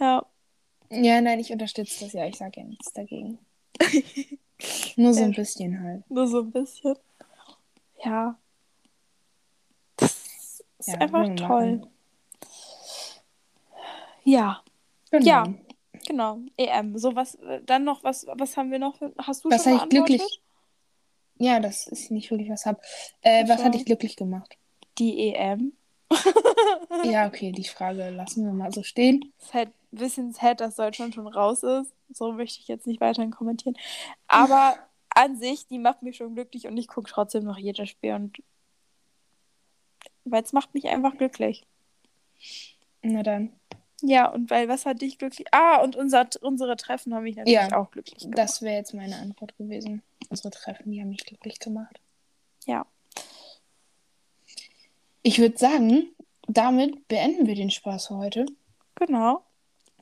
[0.00, 0.26] ja.
[0.90, 2.26] Ja, nein, ich unterstütze das ja.
[2.26, 3.38] Ich sage ja nichts dagegen.
[4.96, 6.10] Nur so ein bisschen halt.
[6.10, 6.96] Nur so ein bisschen.
[8.04, 8.38] Ja.
[9.96, 11.76] Das ist ja, einfach toll.
[11.76, 11.90] Machen.
[14.24, 14.62] Ja.
[15.10, 15.26] Genau.
[15.26, 15.54] Ja.
[16.06, 16.38] Genau.
[16.56, 16.98] EM.
[16.98, 19.00] So was, dann noch, was, was haben wir noch?
[19.18, 20.42] Hast du was schon ich glücklich?
[21.38, 22.82] Ja, das ist nicht wirklich was hab.
[23.22, 24.56] Äh, was hat dich glücklich gemacht?
[24.98, 25.72] Die EM.
[27.04, 29.32] Ja, okay, die Frage lassen wir mal so stehen.
[29.38, 31.92] Es ist halt ein bisschen sad, dass Deutschland schon raus ist.
[32.12, 33.76] So möchte ich jetzt nicht weiterhin kommentieren.
[34.28, 34.76] Aber
[35.10, 38.38] an sich, die macht mich schon glücklich und ich gucke trotzdem noch jedes Spiel und
[40.24, 41.64] weil es macht mich einfach glücklich.
[43.02, 43.52] Na dann.
[44.02, 45.46] Ja, und weil was hat dich glücklich?
[45.52, 48.38] Ah, und unser, unsere Treffen haben mich natürlich ja, auch glücklich gemacht.
[48.38, 50.02] Das wäre jetzt meine Antwort gewesen.
[50.28, 51.98] Unsere Treffen, die haben mich glücklich gemacht.
[52.66, 52.86] Ja.
[55.26, 56.14] Ich würde sagen,
[56.46, 58.46] damit beenden wir den Spaß für heute.
[58.94, 59.44] Genau.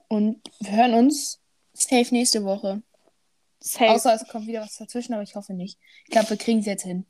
[0.07, 1.41] Und wir hören uns
[1.73, 2.83] safe nächste Woche.
[3.59, 3.93] Safe.
[3.93, 5.79] Außer es kommt wieder was dazwischen, aber ich hoffe nicht.
[6.05, 7.07] Ich glaube, wir kriegen es jetzt hin.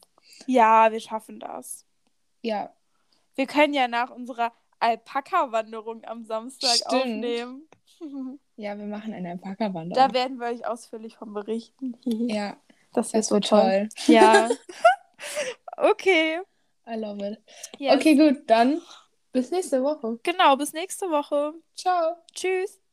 [0.46, 1.86] Ja, wir schaffen das.
[2.40, 2.72] Ja.
[3.34, 6.92] Wir können ja nach unserer Alpaka-Wanderung am Samstag Stimmt.
[6.92, 7.68] aufnehmen.
[8.56, 9.92] ja, wir machen eine Alpaka-Wanderung.
[9.92, 11.96] Da werden wir euch ausführlich von berichten.
[12.04, 12.56] ja.
[12.92, 13.88] Das wird so toll.
[13.96, 14.14] toll.
[14.14, 14.48] Ja.
[15.78, 16.38] okay.
[16.86, 17.38] I love it.
[17.78, 17.98] Yes.
[18.00, 18.80] Okay, gut, dann
[19.32, 20.18] bis nächste Woche.
[20.22, 21.54] Genau, bis nächste Woche.
[21.76, 22.16] Ciao.
[22.34, 22.83] Tschüss.